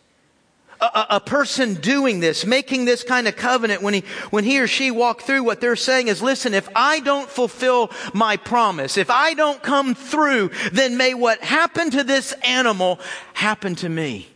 A, 0.82 1.06
a, 1.10 1.20
person 1.20 1.74
doing 1.74 2.18
this, 2.18 2.44
making 2.44 2.86
this 2.86 3.04
kind 3.04 3.28
of 3.28 3.36
covenant, 3.36 3.82
when 3.82 3.94
he, 3.94 4.00
when 4.30 4.42
he 4.42 4.58
or 4.58 4.66
she 4.66 4.90
walk 4.90 5.22
through, 5.22 5.44
what 5.44 5.60
they're 5.60 5.76
saying 5.76 6.08
is, 6.08 6.20
listen, 6.20 6.54
if 6.54 6.68
I 6.74 6.98
don't 6.98 7.30
fulfill 7.30 7.92
my 8.12 8.36
promise, 8.36 8.96
if 8.96 9.08
I 9.08 9.34
don't 9.34 9.62
come 9.62 9.94
through, 9.94 10.50
then 10.72 10.96
may 10.96 11.14
what 11.14 11.40
happened 11.40 11.92
to 11.92 12.02
this 12.02 12.32
animal 12.42 12.98
happen 13.34 13.76
to 13.76 13.88
me. 13.88 14.28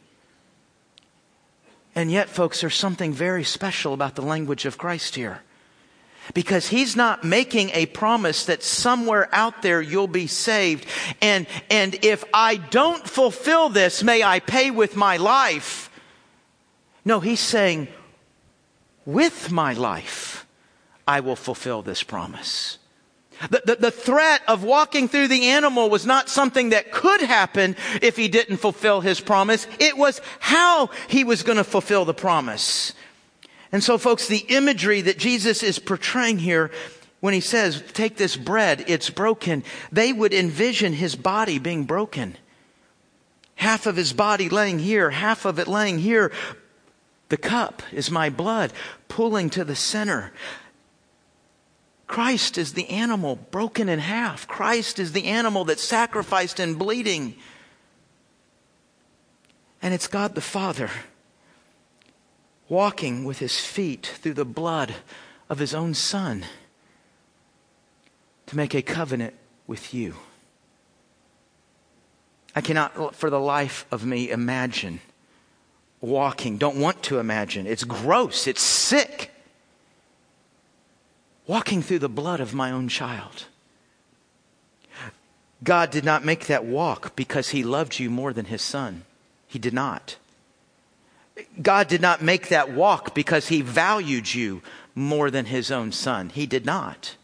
And 1.97 2.13
yet, 2.13 2.29
folks, 2.29 2.61
there's 2.61 2.77
something 2.77 3.15
very 3.15 3.43
special 3.43 3.95
about 3.95 4.15
the 4.15 4.23
language 4.23 4.67
of 4.67 4.77
Christ 4.77 5.15
here. 5.15 5.41
Because 6.35 6.69
he's 6.69 6.95
not 6.95 7.25
making 7.25 7.71
a 7.71 7.87
promise 7.87 8.45
that 8.47 8.63
somewhere 8.63 9.29
out 9.33 9.63
there 9.63 9.81
you'll 9.81 10.07
be 10.07 10.27
saved. 10.27 10.87
And, 11.23 11.47
and 11.71 11.97
if 12.05 12.23
I 12.35 12.57
don't 12.57 13.09
fulfill 13.09 13.71
this, 13.71 14.03
may 14.03 14.23
I 14.23 14.41
pay 14.41 14.71
with 14.71 14.95
my 14.95 15.17
life. 15.17 15.86
No, 17.07 17.21
he's 17.21 17.41
saying, 17.41 17.87
with 19.07 19.53
my 19.53 19.73
life, 19.73 20.45
I 21.07 21.21
will 21.21 21.37
fulfill 21.37 21.81
this 21.81 22.03
promise. 22.03 22.79
The, 23.49 23.63
the, 23.65 23.77
the, 23.77 23.91
threat 23.93 24.41
of 24.49 24.65
walking 24.65 25.09
through 25.09 25.29
the 25.29 25.51
animal 25.51 25.89
was 25.89 26.05
not 26.05 26.29
something 26.29 26.71
that 26.71 26.91
could 26.91 27.21
happen 27.21 27.77
if 28.03 28.17
he 28.17 28.27
didn't 28.27 28.57
fulfill 28.57 29.03
his 29.03 29.21
promise. 29.21 29.69
It 29.79 29.97
was 29.97 30.21
how 30.41 30.91
he 31.07 31.23
was 31.23 31.45
going 31.45 31.59
to 31.59 31.65
fulfill 31.65 32.05
the 32.07 32.15
promise. 32.15 32.93
And 33.71 33.85
so, 33.85 33.99
folks, 33.99 34.27
the 34.27 34.45
imagery 34.49 35.03
that 35.03 35.19
Jesus 35.19 35.63
is 35.63 35.79
portraying 35.79 36.39
here 36.39 36.73
when 37.21 37.35
he 37.35 37.41
says, 37.41 37.85
Take 37.93 38.17
this 38.17 38.37
bread, 38.37 38.85
it's 38.89 39.11
broken, 39.11 39.63
they 39.93 40.13
would 40.13 40.35
envision 40.35 40.95
his 40.95 41.15
body 41.15 41.59
being 41.61 41.85
broken. 41.85 42.37
Half 43.55 43.87
of 43.87 43.97
his 43.97 44.13
body 44.13 44.49
laying 44.49 44.81
here, 44.81 45.11
half 45.11 45.45
of 45.45 45.61
it 45.61 45.69
laying 45.69 45.99
here. 45.99 46.33
The 47.29 47.37
cup 47.37 47.83
is 47.93 48.11
my 48.11 48.31
blood 48.31 48.73
pulling 49.09 49.51
to 49.51 49.65
the 49.65 49.75
center. 49.75 50.33
Christ 52.07 52.57
is 52.57 52.75
the 52.75 52.89
animal 52.89 53.37
broken 53.37 53.89
in 53.89 53.99
half. 53.99 54.47
Christ 54.47 54.99
is 54.99 55.13
the 55.13 55.25
animal 55.25 55.65
that's 55.65 55.83
sacrificed 55.83 56.61
and 56.61 56.79
bleeding. 56.79 57.35
And 59.83 59.93
it's 59.93 60.07
God 60.07 60.35
the 60.35 60.41
Father 60.41 60.91
walking 62.69 63.25
with 63.25 63.39
his 63.39 63.59
feet 63.61 64.07
through 64.21 64.35
the 64.35 64.45
blood 64.45 64.95
of 65.49 65.59
his 65.59 65.75
own 65.75 65.95
son 65.95 66.45
to 68.47 68.57
make 68.57 68.75
a 68.75 68.83
covenant 68.83 69.35
with 69.67 69.93
you. 69.93 70.15
I 72.55 72.61
cannot, 72.61 73.15
for 73.15 73.31
the 73.31 73.41
life 73.41 73.85
of 73.91 74.05
me, 74.05 74.31
imagine 74.31 75.01
walking. 76.07 76.57
Don't 76.57 76.77
want 76.77 77.03
to 77.05 77.19
imagine. 77.19 77.67
It's 77.67 77.85
gross. 77.85 78.47
It's 78.47 78.63
sick. 78.63 79.33
Walking 81.47 81.83
through 81.83 81.99
the 81.99 82.09
blood 82.09 82.41
of 82.41 82.55
my 82.55 82.71
own 82.71 82.89
child. 82.89 83.45
God 85.63 85.91
did 85.91 86.05
not 86.05 86.25
make 86.25 86.47
that 86.47 86.65
walk 86.65 87.17
because 87.17 87.51
he 87.51 87.63
loved 87.63 87.99
you 87.99 88.11
more 88.11 88.33
than 88.33 88.47
his 88.47 88.63
son. 88.63 89.03
He 89.47 89.59
did 89.59 89.75
not. 89.75 90.17
God 91.61 91.89
did 91.89 92.01
not 92.01 92.23
make 92.23 92.49
that 92.49 92.73
walk 92.73 93.15
because 93.15 93.49
he 93.49 93.61
valued 93.61 94.35
you 94.35 94.63
more 94.95 95.31
than 95.31 95.47
his 95.47 95.71
own 95.71 95.93
son. 95.93 96.31
He 96.31 96.47
did 96.47 96.65
not. 96.65 97.17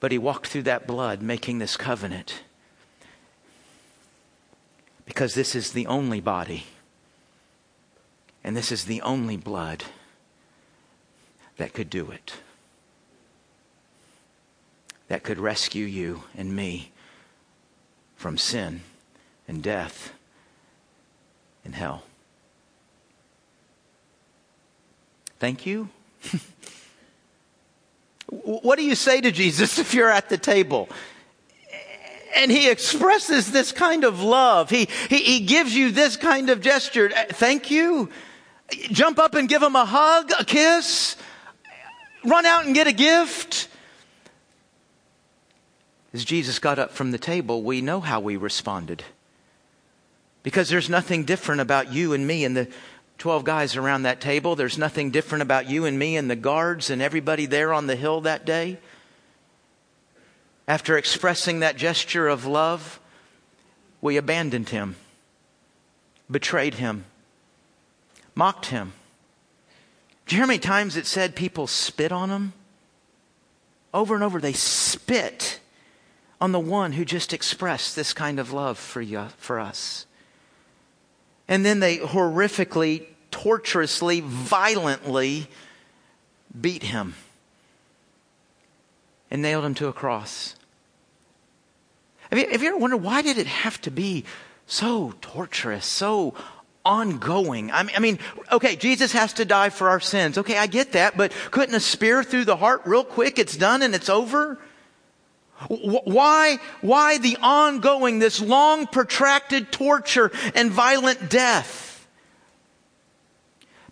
But 0.00 0.12
he 0.12 0.18
walked 0.18 0.48
through 0.48 0.62
that 0.62 0.86
blood 0.86 1.20
making 1.20 1.58
this 1.58 1.76
covenant 1.76 2.42
because 5.04 5.34
this 5.34 5.54
is 5.54 5.72
the 5.72 5.86
only 5.86 6.20
body 6.20 6.64
and 8.44 8.56
this 8.56 8.72
is 8.72 8.84
the 8.84 9.02
only 9.02 9.36
blood 9.36 9.84
that 11.56 11.72
could 11.72 11.90
do 11.90 12.10
it, 12.10 12.34
that 15.08 15.22
could 15.22 15.38
rescue 15.38 15.84
you 15.84 16.22
and 16.36 16.54
me 16.54 16.92
from 18.16 18.38
sin 18.38 18.82
and 19.46 19.62
death 19.62 20.12
and 21.64 21.74
hell. 21.74 22.02
Thank 25.38 25.66
you. 25.66 25.88
what 28.28 28.76
do 28.76 28.84
you 28.84 28.94
say 28.94 29.20
to 29.20 29.30
Jesus 29.30 29.78
if 29.78 29.94
you're 29.94 30.10
at 30.10 30.28
the 30.28 30.38
table? 30.38 30.88
And 32.38 32.52
he 32.52 32.70
expresses 32.70 33.50
this 33.50 33.72
kind 33.72 34.04
of 34.04 34.22
love. 34.22 34.70
He, 34.70 34.88
he, 35.08 35.18
he 35.18 35.40
gives 35.40 35.74
you 35.74 35.90
this 35.90 36.16
kind 36.16 36.50
of 36.50 36.60
gesture. 36.60 37.10
Uh, 37.14 37.24
thank 37.30 37.68
you. 37.68 38.10
Jump 38.70 39.18
up 39.18 39.34
and 39.34 39.48
give 39.48 39.60
him 39.60 39.74
a 39.74 39.84
hug, 39.84 40.30
a 40.38 40.44
kiss. 40.44 41.16
Run 42.24 42.46
out 42.46 42.64
and 42.64 42.76
get 42.76 42.86
a 42.86 42.92
gift. 42.92 43.68
As 46.12 46.24
Jesus 46.24 46.60
got 46.60 46.78
up 46.78 46.92
from 46.92 47.10
the 47.10 47.18
table, 47.18 47.64
we 47.64 47.80
know 47.80 47.98
how 47.98 48.20
we 48.20 48.36
responded. 48.36 49.02
Because 50.44 50.68
there's 50.68 50.88
nothing 50.88 51.24
different 51.24 51.60
about 51.60 51.92
you 51.92 52.12
and 52.12 52.24
me 52.24 52.44
and 52.44 52.56
the 52.56 52.68
12 53.18 53.42
guys 53.42 53.74
around 53.74 54.04
that 54.04 54.20
table. 54.20 54.54
There's 54.54 54.78
nothing 54.78 55.10
different 55.10 55.42
about 55.42 55.68
you 55.68 55.86
and 55.86 55.98
me 55.98 56.16
and 56.16 56.30
the 56.30 56.36
guards 56.36 56.88
and 56.88 57.02
everybody 57.02 57.46
there 57.46 57.72
on 57.72 57.88
the 57.88 57.96
hill 57.96 58.20
that 58.20 58.46
day. 58.46 58.78
After 60.68 60.98
expressing 60.98 61.60
that 61.60 61.78
gesture 61.78 62.28
of 62.28 62.44
love, 62.44 63.00
we 64.02 64.18
abandoned 64.18 64.68
him, 64.68 64.96
betrayed 66.30 66.74
him, 66.74 67.06
mocked 68.34 68.66
him. 68.66 68.92
Do 70.26 70.36
you 70.36 70.40
hear 70.40 70.44
how 70.44 70.48
many 70.48 70.58
times 70.58 70.98
it 70.98 71.06
said 71.06 71.34
people 71.34 71.66
spit 71.66 72.12
on 72.12 72.28
him? 72.28 72.52
Over 73.94 74.14
and 74.14 74.22
over, 74.22 74.42
they 74.42 74.52
spit 74.52 75.58
on 76.38 76.52
the 76.52 76.60
one 76.60 76.92
who 76.92 77.04
just 77.06 77.32
expressed 77.32 77.96
this 77.96 78.12
kind 78.12 78.38
of 78.38 78.52
love 78.52 78.78
for, 78.78 79.00
you, 79.00 79.28
for 79.38 79.58
us. 79.58 80.04
And 81.48 81.64
then 81.64 81.80
they 81.80 81.96
horrifically, 81.96 83.06
torturously, 83.30 84.20
violently 84.20 85.48
beat 86.60 86.82
him 86.82 87.14
and 89.30 89.42
nailed 89.42 89.64
him 89.64 89.74
to 89.74 89.88
a 89.88 89.92
cross. 89.92 90.54
Have 92.30 92.38
you, 92.38 92.48
have 92.50 92.62
you 92.62 92.68
ever 92.68 92.78
wondered 92.78 92.98
why 92.98 93.22
did 93.22 93.38
it 93.38 93.46
have 93.46 93.80
to 93.82 93.90
be 93.90 94.24
so 94.66 95.14
torturous, 95.20 95.86
so 95.86 96.34
ongoing? 96.84 97.70
I 97.70 97.82
mean, 97.82 97.96
I 97.96 98.00
mean, 98.00 98.18
okay, 98.52 98.76
Jesus 98.76 99.12
has 99.12 99.32
to 99.34 99.44
die 99.44 99.70
for 99.70 99.88
our 99.88 100.00
sins. 100.00 100.36
Okay, 100.36 100.58
I 100.58 100.66
get 100.66 100.92
that, 100.92 101.16
but 101.16 101.32
couldn't 101.50 101.74
a 101.74 101.80
spear 101.80 102.22
through 102.22 102.44
the 102.44 102.56
heart 102.56 102.82
real 102.84 103.04
quick? 103.04 103.38
It's 103.38 103.56
done 103.56 103.82
and 103.82 103.94
it's 103.94 104.08
over? 104.08 104.58
Why, 105.68 106.58
why 106.82 107.18
the 107.18 107.36
ongoing, 107.42 108.20
this 108.20 108.40
long 108.40 108.86
protracted 108.86 109.72
torture 109.72 110.30
and 110.54 110.70
violent 110.70 111.30
death? 111.30 112.06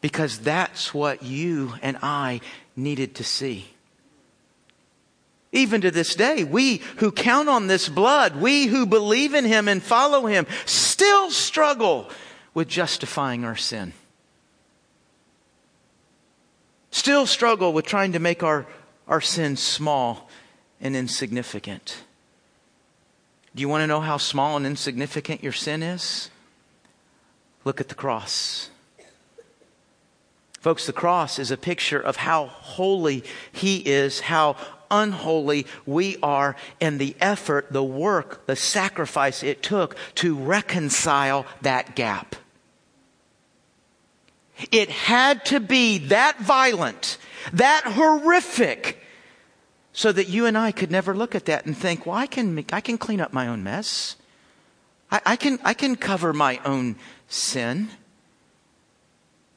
Because 0.01 0.39
that's 0.39 0.95
what 0.95 1.23
you 1.23 1.75
and 1.83 1.99
I 2.03 2.41
needed 2.77 3.17
to 3.17 3.25
see. 3.25 3.67
Even 5.57 5.81
to 5.81 5.91
this 5.91 6.15
day, 6.15 6.45
we 6.45 6.83
who 6.99 7.11
count 7.11 7.49
on 7.49 7.67
this 7.67 7.89
blood, 7.89 8.37
we 8.37 8.67
who 8.67 8.85
believe 8.85 9.33
in 9.33 9.47
Him 9.47 9.69
and 9.69 9.83
follow 9.83 10.27
Him, 10.27 10.47
still 10.67 11.31
struggle 11.31 12.11
with 12.53 12.69
justifying 12.69 13.43
our 13.43 13.57
sin. 13.57 13.95
Still 16.91 17.25
struggle 17.25 17.73
with 17.73 17.87
trying 17.87 18.13
to 18.13 18.19
make 18.19 18.43
our, 18.43 18.67
our 19.09 19.23
sin 19.23 19.57
small 19.57 20.29
and 20.79 20.95
insignificant. 20.95 22.03
Do 23.55 23.63
you 23.63 23.69
want 23.71 23.81
to 23.81 23.87
know 23.87 24.01
how 24.01 24.19
small 24.19 24.59
and 24.59 24.67
insignificant 24.67 25.43
your 25.43 25.53
sin 25.53 25.83
is? 25.83 26.29
Look 27.65 27.81
at 27.81 27.89
the 27.89 27.95
cross. 27.95 28.69
Folks, 30.61 30.85
the 30.85 30.93
cross 30.93 31.39
is 31.39 31.51
a 31.51 31.57
picture 31.57 32.01
of 32.01 32.17
how 32.17 32.47
holy 32.47 33.25
He 33.53 33.79
is, 33.79 34.21
how 34.21 34.57
unholy 34.91 35.67
we 35.85 36.17
are 36.23 36.57
and 36.81 36.99
the 36.99 37.15
effort, 37.21 37.73
the 37.73 37.85
work, 37.85 38.47
the 38.47 38.57
sacrifice 38.57 39.43
it 39.43 39.63
took 39.63 39.97
to 40.17 40.37
reconcile 40.37 41.47
that 41.63 41.95
gap. 41.95 42.37
It 44.73 44.89
had 44.89 45.45
to 45.47 45.61
be 45.61 45.99
that 45.99 46.41
violent, 46.41 47.19
that 47.53 47.85
horrific, 47.85 49.03
so 49.93 50.13
that 50.13 50.29
you 50.29 50.47
and 50.47 50.59
I 50.59 50.73
could 50.73 50.91
never 50.91 51.15
look 51.15 51.35
at 51.35 51.47
that 51.47 51.65
and 51.67 51.77
think, 51.77 52.05
well, 52.05 52.17
I 52.17 52.27
can, 52.27 52.65
I 52.71 52.81
can 52.81 52.99
clean 52.99 53.21
up 53.21 53.33
my 53.33 53.49
own 53.49 53.63
mess. 53.63 54.17
I, 55.11 55.21
I, 55.25 55.37
can, 55.37 55.59
I 55.65 55.75
can 55.75 55.97
cover 55.97 56.33
my 56.33 56.61
own 56.65 56.97
sin. 57.29 57.89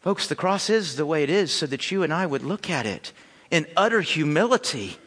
Folks, 0.02 0.28
the 0.28 0.36
cross 0.36 0.70
is 0.70 0.96
the 0.96 1.06
way 1.06 1.24
it 1.24 1.30
is 1.30 1.52
so 1.52 1.66
that 1.66 1.92
you 1.92 2.04
and 2.04 2.14
I 2.14 2.26
would 2.26 2.44
look 2.44 2.70
at 2.70 2.86
it 2.86 3.12
in 3.52 3.68
utter 3.76 4.02
humility, 4.02 4.98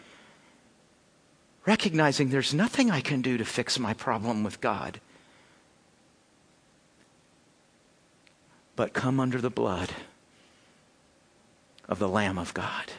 recognizing 1.66 2.28
there's 2.28 2.54
nothing 2.54 2.90
I 2.90 3.00
can 3.00 3.22
do 3.22 3.38
to 3.38 3.44
fix 3.44 3.78
my 3.78 3.94
problem 3.94 4.42
with 4.42 4.60
God. 4.60 5.00
But 8.74 8.92
come 8.92 9.20
under 9.20 9.40
the 9.40 9.50
blood 9.50 9.90
of 11.88 11.98
the 11.98 12.08
Lamb 12.08 12.38
of 12.38 12.54
God. 12.54 12.92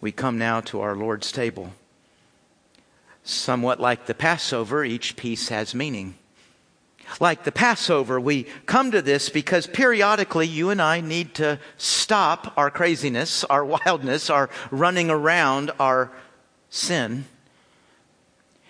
We 0.00 0.10
come 0.10 0.36
now 0.36 0.60
to 0.62 0.80
our 0.80 0.96
Lord's 0.96 1.30
table. 1.30 1.72
Somewhat 3.22 3.78
like 3.78 4.06
the 4.06 4.14
Passover, 4.14 4.84
each 4.84 5.16
piece 5.16 5.48
has 5.48 5.76
meaning. 5.76 6.16
Like 7.20 7.44
the 7.44 7.52
Passover, 7.52 8.18
we 8.18 8.44
come 8.66 8.90
to 8.92 9.02
this 9.02 9.28
because 9.28 9.66
periodically 9.66 10.46
you 10.46 10.70
and 10.70 10.80
I 10.80 11.00
need 11.00 11.34
to 11.34 11.58
stop 11.76 12.54
our 12.56 12.70
craziness, 12.70 13.44
our 13.44 13.64
wildness, 13.86 14.30
our 14.30 14.48
running 14.70 15.10
around, 15.10 15.70
our 15.78 16.10
sin. 16.70 17.26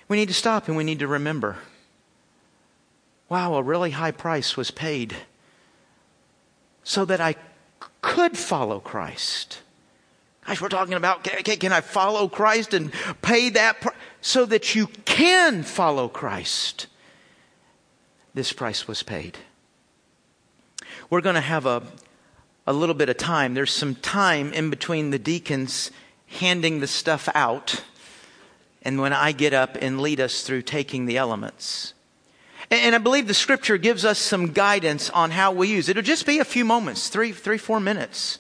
We 0.09 0.17
need 0.17 0.29
to 0.29 0.35
stop 0.35 0.69
and 0.69 0.77
we 0.77 0.85
need 0.85 0.99
to 0.99 1.09
remember 1.09 1.59
wow, 3.33 3.55
a 3.55 3.63
really 3.63 3.93
high 3.93 4.11
price 4.11 4.59
was 4.59 4.71
paid 4.71 5.17
so 6.85 7.07
that 7.07 7.19
I 7.19 7.35
could 8.03 8.37
follow 8.37 8.79
Christ. 8.79 9.63
Guys, 10.47 10.61
we're 10.61 10.69
talking 10.69 10.93
about 10.93 11.25
can, 11.25 11.43
can 11.57 11.73
I 11.73 11.81
follow 11.81 12.29
Christ 12.29 12.75
and 12.75 12.93
pay 13.23 13.49
that 13.49 13.81
price 13.81 13.97
so 14.21 14.45
that 14.45 14.75
you 14.75 14.87
can 15.07 15.63
follow 15.63 16.09
Christ? 16.09 16.89
This 18.35 18.53
price 18.53 18.89
was 18.89 19.03
paid. 19.03 19.39
We're 21.11 21.21
going 21.21 21.35
to 21.35 21.41
have 21.41 21.67
a, 21.67 21.83
a 22.67 22.73
little 22.73 22.95
bit 22.95 23.09
of 23.09 23.17
time. 23.17 23.55
There's 23.55 23.73
some 23.73 23.95
time 23.95 24.53
in 24.53 24.71
between 24.71 25.11
the 25.11 25.19
deacons 25.19 25.91
handing 26.27 26.81
the 26.81 26.87
stuff 26.87 27.29
out 27.35 27.85
and 28.83 29.01
when 29.01 29.13
I 29.13 29.33
get 29.33 29.53
up 29.53 29.77
and 29.81 30.01
lead 30.01 30.21
us 30.21 30.43
through 30.43 30.63
taking 30.63 31.07
the 31.07 31.17
elements. 31.17 31.95
And 32.71 32.95
I 32.95 32.99
believe 32.99 33.29
the 33.29 33.35
scripture 33.35 33.77
gives 33.77 34.05
us 34.05 34.19
some 34.19 34.53
guidance 34.53 35.11
on 35.11 35.31
how 35.31 35.53
we 35.53 35.69
use 35.69 35.89
it. 35.89 35.93
It'll 35.93 36.03
just 36.03 36.27
be 36.27 36.39
a 36.39 36.45
few 36.45 36.65
moments, 36.65 37.09
three, 37.09 37.33
three, 37.33 37.59
four 37.59 37.81
minutes. 37.81 38.39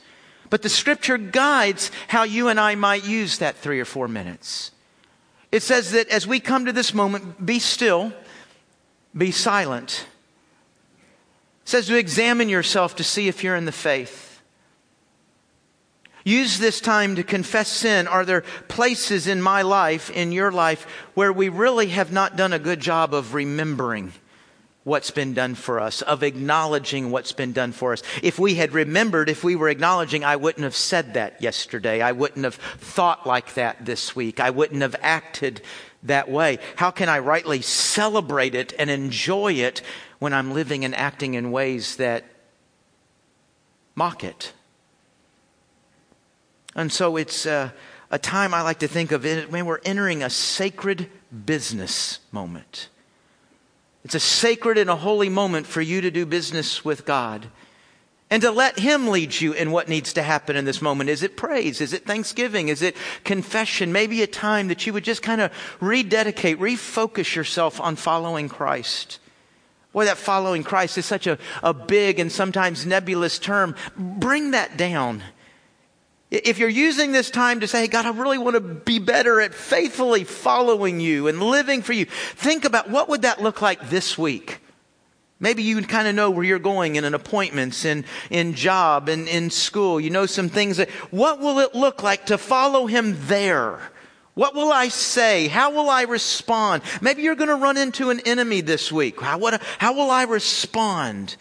But 0.49 0.63
the 0.63 0.69
scripture 0.69 1.19
guides 1.19 1.91
how 2.09 2.23
you 2.23 2.49
and 2.49 2.59
I 2.59 2.75
might 2.75 3.05
use 3.05 3.39
that 3.39 3.57
three 3.57 3.79
or 3.79 3.85
four 3.85 4.09
minutes. 4.09 4.71
It 5.51 5.63
says 5.63 5.93
that 5.93 6.09
as 6.09 6.27
we 6.27 6.41
come 6.41 6.65
to 6.65 6.73
this 6.73 6.95
moment, 6.95 7.45
be 7.45 7.59
still, 7.59 8.13
be 9.17 9.31
silent. 9.31 10.07
It 11.63 11.69
says 11.69 11.87
to 11.87 11.97
examine 11.97 12.49
yourself 12.49 12.97
to 12.97 13.05
see 13.05 13.29
if 13.29 13.45
you're 13.45 13.57
in 13.57 13.65
the 13.65 13.73
faith. 13.73 14.41
Use 16.25 16.59
this 16.59 16.81
time 16.81 17.17
to 17.17 17.25
confess 17.25 17.69
sin. 17.69 18.07
Are 18.07 18.25
there 18.25 18.43
places 18.69 19.27
in 19.27 19.43
my 19.43 19.63
life, 19.63 20.09
in 20.11 20.31
your 20.33 20.53
life, 20.53 20.87
where 21.15 21.33
we 21.33 21.49
really 21.49 21.89
have 21.89 22.13
not 22.13 22.37
done 22.37 22.53
a 22.53 22.59
good 22.59 22.81
job 22.81 23.13
of 23.13 23.35
remembering? 23.35 24.13
What's 24.85 25.11
been 25.11 25.33
done 25.33 25.55
for 25.55 25.79
us, 25.81 26.03
of 26.03 26.23
acknowledging 26.23 27.11
what's 27.11 27.33
been 27.33 27.53
done 27.53 27.73
for 27.73 27.93
us. 27.93 28.03
If 28.23 28.39
we 28.39 28.55
had 28.55 28.73
remembered, 28.73 29.29
if 29.29 29.45
we 29.45 29.55
were 29.55 29.69
acknowledging, 29.69 30.25
I 30.25 30.37
wouldn't 30.37 30.65
have 30.65 30.75
said 30.75 31.15
that 31.15 31.41
yesterday. 31.41 32.03
I 32.03 32.13
wouldn't 32.13 32.45
have 32.45 32.57
thought 32.57 33.27
like 33.27 33.55
that 33.55 33.85
this 33.85 34.17
week. 34.17 34.41
I 34.41 34.51
wouldn't 34.51 34.83
have 34.83 34.97
acted 35.01 35.63
that 36.03 36.29
way. 36.29 36.59
How 36.77 36.91
can 36.91 37.09
I 37.09 37.21
rightly 37.21 37.63
celebrate 37.63 38.55
it 38.55 38.73
and 38.79 38.91
enjoy 38.91 39.53
it 39.53 39.83
when 40.19 40.33
I'm 40.33 40.53
living 40.53 40.85
and 40.85 40.95
acting 40.95 41.35
in 41.35 41.53
ways 41.53 41.97
that 41.97 42.25
mock 43.95 44.25
it? 44.25 44.53
And 46.75 46.91
so 46.91 47.17
it's 47.17 47.47
a, 47.47 47.73
a 48.11 48.19
time 48.19 48.53
I 48.53 48.63
like 48.63 48.81
to 48.81 48.89
think 48.89 49.13
of 49.13 49.25
it 49.25 49.51
when 49.53 49.67
we're 49.67 49.81
entering 49.85 50.23
a 50.25 50.31
sacred 50.31 51.09
business 51.47 52.19
moment. 52.33 52.89
It's 54.05 54.15
a 54.15 54.21
sacred 54.21 54.79
and 54.79 54.91
a 54.91 54.97
holy 54.97 55.29
moment 55.29 55.67
for 55.67 55.81
you 55.81 56.01
to 56.01 56.11
do 56.11 56.27
business 56.27 56.85
with 56.85 57.05
God 57.05 57.49
and 58.31 58.43
to 58.43 58.51
let 58.51 58.79
Him 58.79 59.09
lead 59.09 59.41
you 59.41 59.53
in 59.53 59.71
what 59.71 59.89
needs 59.89 60.15
to 60.15 60.23
happen 60.23 60.57
in 60.57 60.65
this 60.65 60.83
moment. 60.83 61.11
Is 61.11 61.23
it 61.23 61.37
praise? 61.37 61.81
Is 61.81 61.93
it 61.93 62.07
thanksgiving? 62.07 62.69
Is 62.69 62.83
it 62.83 62.97
confession? 63.25 63.93
Maybe 63.93 64.23
a 64.23 64.27
time 64.27 64.69
that 64.69 64.87
you 64.87 64.93
would 64.93 65.05
just 65.05 65.23
kind 65.23 65.41
of 65.41 65.53
rededicate, 65.81 66.59
refocus 66.59 67.37
yourself 67.37 67.81
on 67.81 67.95
following 67.95 68.49
Christ. 68.49 69.19
Boy, 69.93 70.07
that 70.07 70.17
following 70.17 70.65
Christ 70.65 70.97
is 70.97 71.05
such 71.05 71.27
a, 71.27 71.39
a 71.63 71.75
big 71.75 72.19
and 72.19 72.33
sometimes 72.33 72.87
nebulous 72.87 73.39
term. 73.39 73.77
Bring 73.97 74.53
that 74.53 74.79
down 74.79 75.23
if 76.33 76.59
you're 76.59 76.69
using 76.69 77.13
this 77.13 77.31
time 77.31 77.61
to 77.61 77.69
say, 77.69 77.87
God, 77.87 78.07
I 78.07 78.11
really 78.11 78.39
want 78.39 78.55
to 78.55 78.61
be 78.61 78.99
better 78.99 79.41
at 79.41 79.53
faithfully 79.53 80.25
following 80.25 80.99
you 80.99 81.29
and 81.29 81.41
living 81.41 81.83
for 81.83 81.93
you, 81.93 82.07
think 82.07 82.65
about 82.65 82.89
what 82.89 83.11
would 83.11 83.23
that 83.23 83.43
look 83.43 83.61
like 83.61 83.91
this 83.91 84.17
week? 84.17 84.59
Maybe 85.39 85.63
you 85.63 85.81
kind 85.83 86.09
of 86.09 86.15
know 86.15 86.31
where 86.31 86.45
you're 86.45 86.59
going 86.59 86.97
in 86.97 87.05
an 87.05 87.15
appointments, 87.15 87.85
in, 87.85 88.07
in 88.31 88.55
job, 88.55 89.11
and 89.11 89.29
in, 89.29 89.45
in 89.45 89.51
school. 89.51 90.01
You 90.01 90.09
know 90.09 90.25
some 90.25 90.49
things 90.49 90.79
that, 90.79 90.89
what 91.11 91.39
will 91.39 91.59
it 91.59 91.75
look 91.75 92.03
like 92.03 92.27
to 92.27 92.39
follow 92.39 92.87
him 92.87 93.17
there? 93.27 93.81
What 94.35 94.55
will 94.55 94.73
I 94.73 94.89
say? 94.89 95.49
How 95.49 95.73
will 95.73 95.91
I 95.91 96.03
respond? 96.03 96.83
Maybe 97.03 97.23
you're 97.23 97.35
going 97.35 97.49
to 97.49 97.57
run 97.57 97.77
into 97.77 98.09
an 98.09 98.21
enemy 98.21 98.63
this 98.63 98.91
week. 98.91 99.21
How, 99.21 99.37
what, 99.37 99.61
how 99.77 99.93
will 99.93 100.11
I 100.11 100.23
respond? 100.23 101.37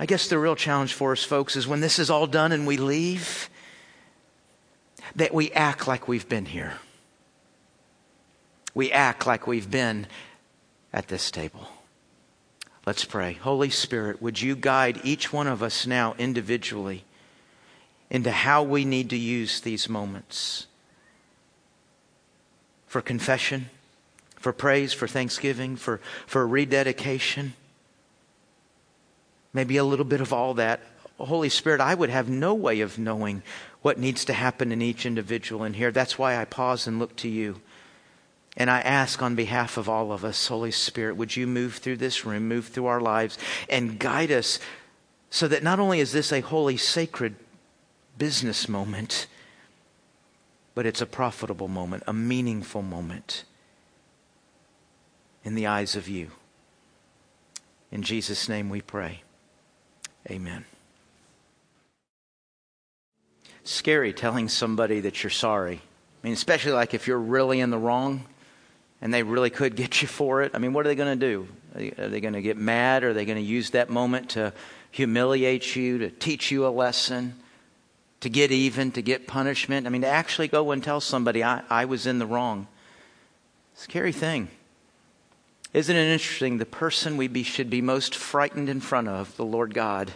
I 0.00 0.06
guess 0.06 0.28
the 0.28 0.38
real 0.38 0.56
challenge 0.56 0.94
for 0.94 1.12
us, 1.12 1.24
folks, 1.24 1.56
is 1.56 1.68
when 1.68 1.80
this 1.80 1.98
is 1.98 2.08
all 2.08 2.26
done 2.26 2.52
and 2.52 2.66
we 2.66 2.78
leave, 2.78 3.50
that 5.14 5.34
we 5.34 5.52
act 5.52 5.86
like 5.86 6.08
we've 6.08 6.26
been 6.26 6.46
here. 6.46 6.78
We 8.72 8.90
act 8.92 9.26
like 9.26 9.46
we've 9.46 9.70
been 9.70 10.06
at 10.90 11.08
this 11.08 11.30
table. 11.30 11.68
Let's 12.86 13.04
pray. 13.04 13.34
Holy 13.34 13.68
Spirit, 13.68 14.22
would 14.22 14.40
you 14.40 14.56
guide 14.56 15.02
each 15.04 15.34
one 15.34 15.46
of 15.46 15.62
us 15.62 15.86
now 15.86 16.14
individually 16.16 17.04
into 18.08 18.30
how 18.30 18.62
we 18.62 18.86
need 18.86 19.10
to 19.10 19.18
use 19.18 19.60
these 19.60 19.86
moments 19.86 20.66
for 22.86 23.02
confession, 23.02 23.68
for 24.36 24.54
praise, 24.54 24.94
for 24.94 25.06
thanksgiving, 25.06 25.76
for, 25.76 26.00
for 26.26 26.46
rededication 26.46 27.52
maybe 29.52 29.76
a 29.76 29.84
little 29.84 30.04
bit 30.04 30.20
of 30.20 30.32
all 30.32 30.54
that. 30.54 30.80
Holy 31.18 31.48
Spirit, 31.48 31.80
I 31.80 31.94
would 31.94 32.10
have 32.10 32.28
no 32.28 32.54
way 32.54 32.80
of 32.80 32.98
knowing 32.98 33.42
what 33.82 33.98
needs 33.98 34.24
to 34.26 34.32
happen 34.32 34.72
in 34.72 34.82
each 34.82 35.04
individual 35.04 35.64
in 35.64 35.74
here. 35.74 35.90
That's 35.90 36.18
why 36.18 36.36
I 36.36 36.44
pause 36.44 36.86
and 36.86 36.98
look 36.98 37.16
to 37.16 37.28
you. 37.28 37.60
And 38.56 38.70
I 38.70 38.80
ask 38.80 39.22
on 39.22 39.34
behalf 39.34 39.76
of 39.76 39.88
all 39.88 40.12
of 40.12 40.24
us, 40.24 40.48
Holy 40.48 40.70
Spirit, 40.70 41.16
would 41.16 41.36
you 41.36 41.46
move 41.46 41.76
through 41.76 41.98
this 41.98 42.24
room, 42.24 42.48
move 42.48 42.68
through 42.68 42.86
our 42.86 43.00
lives, 43.00 43.38
and 43.68 43.98
guide 43.98 44.32
us 44.32 44.58
so 45.30 45.46
that 45.48 45.62
not 45.62 45.78
only 45.78 46.00
is 46.00 46.12
this 46.12 46.32
a 46.32 46.40
holy, 46.40 46.76
sacred 46.76 47.36
business 48.18 48.68
moment, 48.68 49.26
but 50.74 50.84
it's 50.84 51.00
a 51.00 51.06
profitable 51.06 51.68
moment, 51.68 52.02
a 52.06 52.12
meaningful 52.12 52.82
moment 52.82 53.44
in 55.44 55.54
the 55.54 55.66
eyes 55.66 55.94
of 55.94 56.08
you. 56.08 56.30
In 57.92 58.02
Jesus' 58.02 58.48
name 58.48 58.68
we 58.68 58.80
pray. 58.80 59.22
Amen. 60.28 60.64
scary 63.70 64.12
telling 64.12 64.48
somebody 64.48 65.00
that 65.00 65.22
you're 65.22 65.30
sorry. 65.30 65.76
I 65.76 66.26
mean, 66.26 66.32
especially 66.32 66.72
like 66.72 66.92
if 66.92 67.06
you're 67.06 67.18
really 67.18 67.60
in 67.60 67.70
the 67.70 67.78
wrong 67.78 68.24
and 69.00 69.14
they 69.14 69.22
really 69.22 69.50
could 69.50 69.76
get 69.76 70.02
you 70.02 70.08
for 70.08 70.42
it. 70.42 70.52
I 70.54 70.58
mean, 70.58 70.72
what 70.72 70.84
are 70.84 70.88
they 70.88 70.94
going 70.94 71.18
to 71.18 71.26
do? 71.26 71.48
Are 71.98 72.08
they 72.08 72.20
going 72.20 72.34
to 72.34 72.42
get 72.42 72.56
mad? 72.56 73.04
Are 73.04 73.14
they 73.14 73.24
going 73.24 73.38
to 73.38 73.44
use 73.44 73.70
that 73.70 73.88
moment 73.88 74.30
to 74.30 74.52
humiliate 74.90 75.76
you, 75.76 75.98
to 75.98 76.10
teach 76.10 76.50
you 76.50 76.66
a 76.66 76.68
lesson, 76.68 77.34
to 78.20 78.28
get 78.28 78.50
even, 78.50 78.90
to 78.92 79.02
get 79.02 79.26
punishment? 79.26 79.86
I 79.86 79.90
mean, 79.90 80.02
to 80.02 80.08
actually 80.08 80.48
go 80.48 80.72
and 80.72 80.82
tell 80.82 81.00
somebody, 81.00 81.42
I, 81.42 81.62
I 81.70 81.84
was 81.86 82.06
in 82.06 82.18
the 82.18 82.26
wrong. 82.26 82.66
Scary 83.74 84.12
thing. 84.12 84.48
Isn't 85.72 85.96
it 85.96 86.12
interesting? 86.12 86.58
The 86.58 86.66
person 86.66 87.16
we 87.16 87.28
be, 87.28 87.42
should 87.42 87.70
be 87.70 87.80
most 87.80 88.14
frightened 88.14 88.68
in 88.68 88.80
front 88.80 89.08
of, 89.08 89.36
the 89.36 89.44
Lord 89.44 89.72
God, 89.72 90.12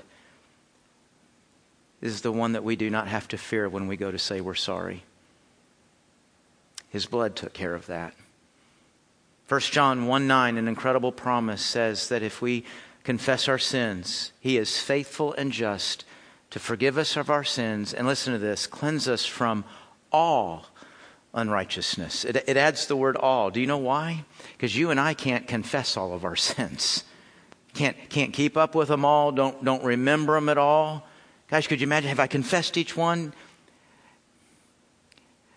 is 2.00 2.22
the 2.22 2.32
one 2.32 2.52
that 2.52 2.64
we 2.64 2.76
do 2.76 2.90
not 2.90 3.06
have 3.06 3.28
to 3.28 3.38
fear 3.38 3.68
when 3.68 3.86
we 3.86 3.96
go 3.96 4.10
to 4.10 4.18
say 4.18 4.40
we're 4.40 4.54
sorry. 4.54 5.04
His 6.88 7.06
blood 7.06 7.36
took 7.36 7.52
care 7.52 7.74
of 7.74 7.86
that. 7.86 8.14
1 9.48 9.60
John 9.60 10.06
1 10.06 10.26
9, 10.26 10.56
an 10.56 10.68
incredible 10.68 11.12
promise, 11.12 11.62
says 11.62 12.08
that 12.08 12.22
if 12.22 12.42
we 12.42 12.64
confess 13.04 13.48
our 13.48 13.58
sins, 13.58 14.32
He 14.40 14.56
is 14.56 14.80
faithful 14.80 15.34
and 15.34 15.52
just 15.52 16.04
to 16.50 16.58
forgive 16.58 16.98
us 16.98 17.16
of 17.16 17.30
our 17.30 17.44
sins 17.44 17.94
and 17.94 18.06
listen 18.06 18.32
to 18.32 18.38
this, 18.38 18.66
cleanse 18.66 19.08
us 19.08 19.24
from 19.24 19.64
all 20.10 20.66
unrighteousness. 21.34 22.24
It, 22.24 22.36
it 22.46 22.56
adds 22.56 22.86
the 22.86 22.96
word 22.96 23.16
all. 23.16 23.50
Do 23.50 23.60
you 23.60 23.66
know 23.66 23.78
why? 23.78 24.24
Because 24.52 24.76
you 24.76 24.90
and 24.90 24.98
I 24.98 25.14
can't 25.14 25.46
confess 25.46 25.96
all 25.96 26.14
of 26.14 26.24
our 26.24 26.36
sins. 26.36 27.04
Can't, 27.74 27.96
can't 28.08 28.32
keep 28.32 28.56
up 28.56 28.74
with 28.74 28.88
them 28.88 29.04
all, 29.04 29.32
don't, 29.32 29.64
don't 29.64 29.82
remember 29.82 30.34
them 30.34 30.48
at 30.48 30.58
all. 30.58 31.06
Guys, 31.48 31.66
could 31.66 31.80
you 31.80 31.86
imagine 31.86 32.10
if 32.10 32.20
I 32.20 32.28
confessed 32.28 32.76
each 32.76 32.96
one? 32.96 33.34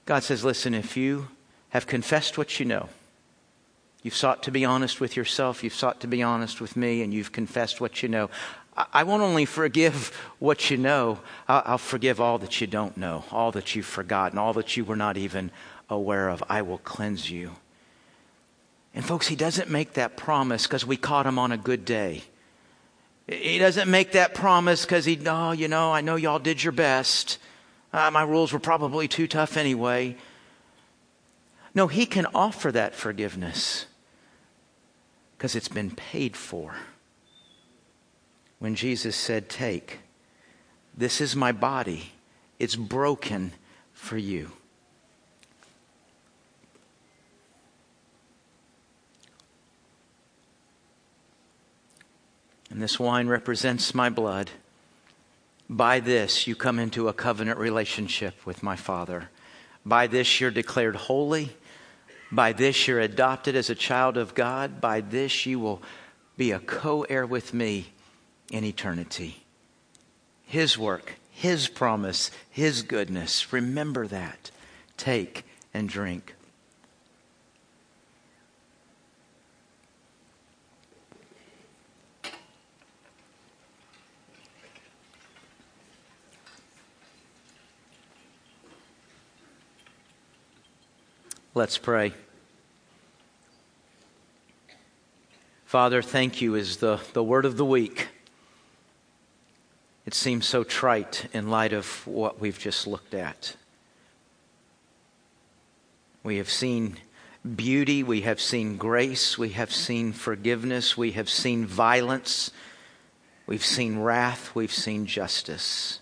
God 0.06 0.24
says, 0.24 0.44
listen, 0.44 0.74
if 0.74 0.98
you 0.98 1.28
have 1.70 1.86
confessed 1.86 2.38
what 2.38 2.60
you 2.60 2.66
know, 2.66 2.90
you've 4.02 4.16
sought 4.16 4.42
to 4.44 4.52
be 4.52 4.66
honest 4.66 5.00
with 5.00 5.16
yourself, 5.16 5.64
you've 5.64 5.74
sought 5.74 6.00
to 6.02 6.08
be 6.08 6.24
honest 6.24 6.60
with 6.60 6.76
me, 6.76 7.04
and 7.04 7.14
you've 7.14 7.32
confessed 7.32 7.80
what 7.80 8.02
you 8.02 8.10
know, 8.10 8.30
I 8.78 9.04
won't 9.04 9.24
only 9.24 9.46
forgive 9.46 10.16
what 10.38 10.70
you 10.70 10.78
know, 10.78 11.20
I'll 11.48 11.80
forgive 11.80 12.22
all 12.22 12.38
that 12.38 12.62
you 12.62 12.68
don't 12.68 12.96
know, 12.96 13.24
all 13.32 13.52
that 13.54 13.76
you've 13.76 13.88
forgotten, 13.88 14.38
all 14.38 14.54
that 14.54 14.78
you 14.78 14.86
were 14.86 14.96
not 14.96 15.18
even 15.18 15.52
aware 15.90 16.30
of. 16.30 16.44
I 16.48 16.62
will 16.62 16.78
cleanse 16.78 17.32
you. 17.32 17.54
And, 18.94 19.04
folks, 19.04 19.28
he 19.28 19.36
doesn't 19.36 19.70
make 19.70 19.94
that 19.94 20.16
promise 20.16 20.68
because 20.68 20.86
we 20.86 20.98
caught 20.98 21.26
him 21.26 21.40
on 21.40 21.52
a 21.52 21.58
good 21.58 21.86
day. 21.86 22.24
He 23.28 23.58
doesn't 23.58 23.90
make 23.90 24.14
that 24.14 24.34
promise 24.34 24.86
because 24.86 25.06
he, 25.06 25.20
oh, 25.26 25.52
you 25.52 25.68
know, 25.68 25.92
I 25.92 26.02
know 26.02 26.16
y'all 26.16 26.40
did 26.40 26.64
your 26.64 26.72
best. 26.72 27.40
Uh, 27.92 28.12
my 28.12 28.24
rules 28.24 28.54
were 28.54 28.60
probably 28.60 29.08
too 29.08 29.28
tough 29.28 29.58
anyway. 29.58 30.16
No, 31.74 31.88
he 31.88 32.06
can 32.06 32.26
offer 32.34 32.72
that 32.72 32.96
forgiveness 32.96 33.86
because 35.38 35.56
it's 35.56 35.68
been 35.68 35.92
paid 35.92 36.36
for. 36.36 36.76
When 38.60 38.76
Jesus 38.76 39.16
said, 39.16 39.50
Take, 39.50 40.00
this 40.96 41.22
is 41.22 41.36
my 41.36 41.52
body, 41.52 42.12
it's 42.60 42.76
broken 42.76 43.54
for 43.94 44.18
you. 44.18 44.52
And 52.70 52.82
this 52.82 53.00
wine 53.00 53.28
represents 53.28 53.96
my 53.96 54.10
blood. 54.10 54.52
By 55.70 56.00
this, 56.00 56.48
you 56.48 56.56
come 56.56 56.80
into 56.80 57.08
a 57.08 57.14
covenant 57.14 57.60
relationship 57.60 58.46
with 58.46 58.64
my 58.64 58.76
Father. 58.76 59.30
By 59.86 60.08
this, 60.08 60.42
you're 60.42 60.52
declared 60.52 60.96
holy. 60.96 61.56
By 62.32 62.54
this, 62.54 62.88
you're 62.88 63.00
adopted 63.00 63.56
as 63.56 63.70
a 63.70 63.76
child 63.76 64.18
of 64.18 64.36
God. 64.36 64.82
By 64.82 65.02
this, 65.02 65.46
you 65.46 65.60
will 65.60 65.82
be 66.36 66.52
a 66.52 66.60
co 66.60 67.04
heir 67.04 67.26
with 67.26 67.54
me 67.54 67.88
in 68.52 68.64
eternity. 68.64 69.44
His 70.46 70.78
work, 70.78 71.16
His 71.30 71.68
promise, 71.68 72.32
His 72.50 72.82
goodness. 72.82 73.52
Remember 73.52 74.08
that. 74.08 74.52
Take 74.96 75.46
and 75.74 75.90
drink. 75.90 76.34
Let's 91.54 91.80
pray. 91.80 92.14
Father, 95.66 96.04
thank 96.04 96.40
you 96.40 96.54
is 96.54 96.78
the, 96.78 97.00
the 97.14 97.24
word 97.24 97.46
of 97.46 97.58
the 97.58 97.66
week. 97.66 98.10
It 100.08 100.14
seems 100.14 100.46
so 100.46 100.64
trite 100.64 101.28
in 101.34 101.50
light 101.50 101.74
of 101.74 102.08
what 102.08 102.40
we've 102.40 102.58
just 102.58 102.88
looked 102.88 103.14
at. 103.14 103.58
We 106.24 106.38
have 106.38 106.50
seen 106.50 106.96
beauty, 107.56 108.04
we 108.04 108.22
have 108.22 108.40
seen 108.40 108.78
grace, 108.78 109.38
we 109.38 109.50
have 109.50 109.70
seen 109.70 110.14
forgiveness, 110.14 110.96
we 110.96 111.12
have 111.12 111.30
seen 111.30 111.66
violence, 111.66 112.52
we've 113.48 113.66
seen 113.66 114.00
wrath, 114.00 114.56
we've 114.56 114.72
seen 114.72 115.08
justice. 115.08 116.00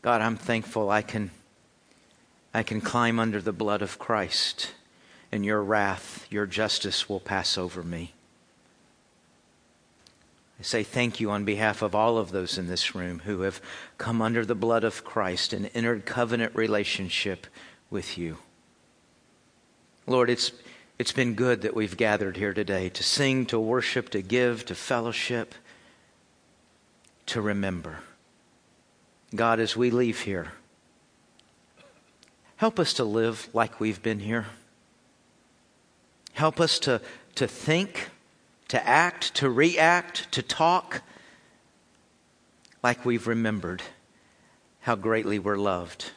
God, 0.00 0.22
I'm 0.22 0.36
thankful 0.36 0.88
I 0.88 1.02
can 1.02 1.30
I 2.54 2.62
can 2.62 2.80
climb 2.80 3.18
under 3.18 3.42
the 3.42 3.52
blood 3.52 3.82
of 3.82 3.98
Christ, 3.98 4.72
and 5.30 5.44
your 5.44 5.62
wrath, 5.62 6.26
your 6.30 6.46
justice 6.46 7.06
will 7.06 7.20
pass 7.20 7.58
over 7.58 7.82
me. 7.82 8.13
I 10.58 10.62
say 10.62 10.82
thank 10.82 11.20
you 11.20 11.30
on 11.30 11.44
behalf 11.44 11.82
of 11.82 11.94
all 11.94 12.16
of 12.16 12.30
those 12.30 12.58
in 12.58 12.68
this 12.68 12.94
room 12.94 13.22
who 13.24 13.40
have 13.40 13.60
come 13.98 14.22
under 14.22 14.44
the 14.44 14.54
blood 14.54 14.84
of 14.84 15.04
Christ 15.04 15.52
and 15.52 15.70
entered 15.74 16.06
covenant 16.06 16.54
relationship 16.54 17.46
with 17.90 18.16
you. 18.16 18.38
Lord, 20.06 20.30
it's, 20.30 20.52
it's 20.98 21.12
been 21.12 21.34
good 21.34 21.62
that 21.62 21.74
we've 21.74 21.96
gathered 21.96 22.36
here 22.36 22.54
today 22.54 22.88
to 22.90 23.02
sing, 23.02 23.46
to 23.46 23.58
worship, 23.58 24.10
to 24.10 24.22
give, 24.22 24.64
to 24.66 24.74
fellowship, 24.74 25.54
to 27.26 27.40
remember. 27.40 28.00
God, 29.34 29.58
as 29.58 29.76
we 29.76 29.90
leave 29.90 30.20
here, 30.20 30.52
Help 32.56 32.78
us 32.78 32.94
to 32.94 33.04
live 33.04 33.48
like 33.52 33.80
we've 33.80 34.02
been 34.02 34.20
here. 34.20 34.46
Help 36.32 36.60
us 36.60 36.78
to, 36.80 37.00
to 37.34 37.46
think, 37.46 38.10
to 38.68 38.86
act, 38.86 39.34
to 39.36 39.50
react, 39.50 40.30
to 40.32 40.42
talk 40.42 41.02
like 42.82 43.04
we've 43.04 43.26
remembered 43.26 43.82
how 44.80 44.94
greatly 44.94 45.38
we're 45.38 45.56
loved 45.56 46.10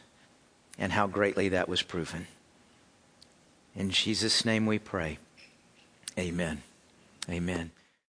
and 0.78 0.92
how 0.92 1.06
greatly 1.06 1.48
that 1.48 1.68
was 1.68 1.82
proven. 1.82 2.26
In 3.74 3.90
Jesus' 3.90 4.44
name 4.44 4.66
we 4.66 4.78
pray. 4.78 5.18
Amen. 6.18 6.62
Amen. 7.30 7.70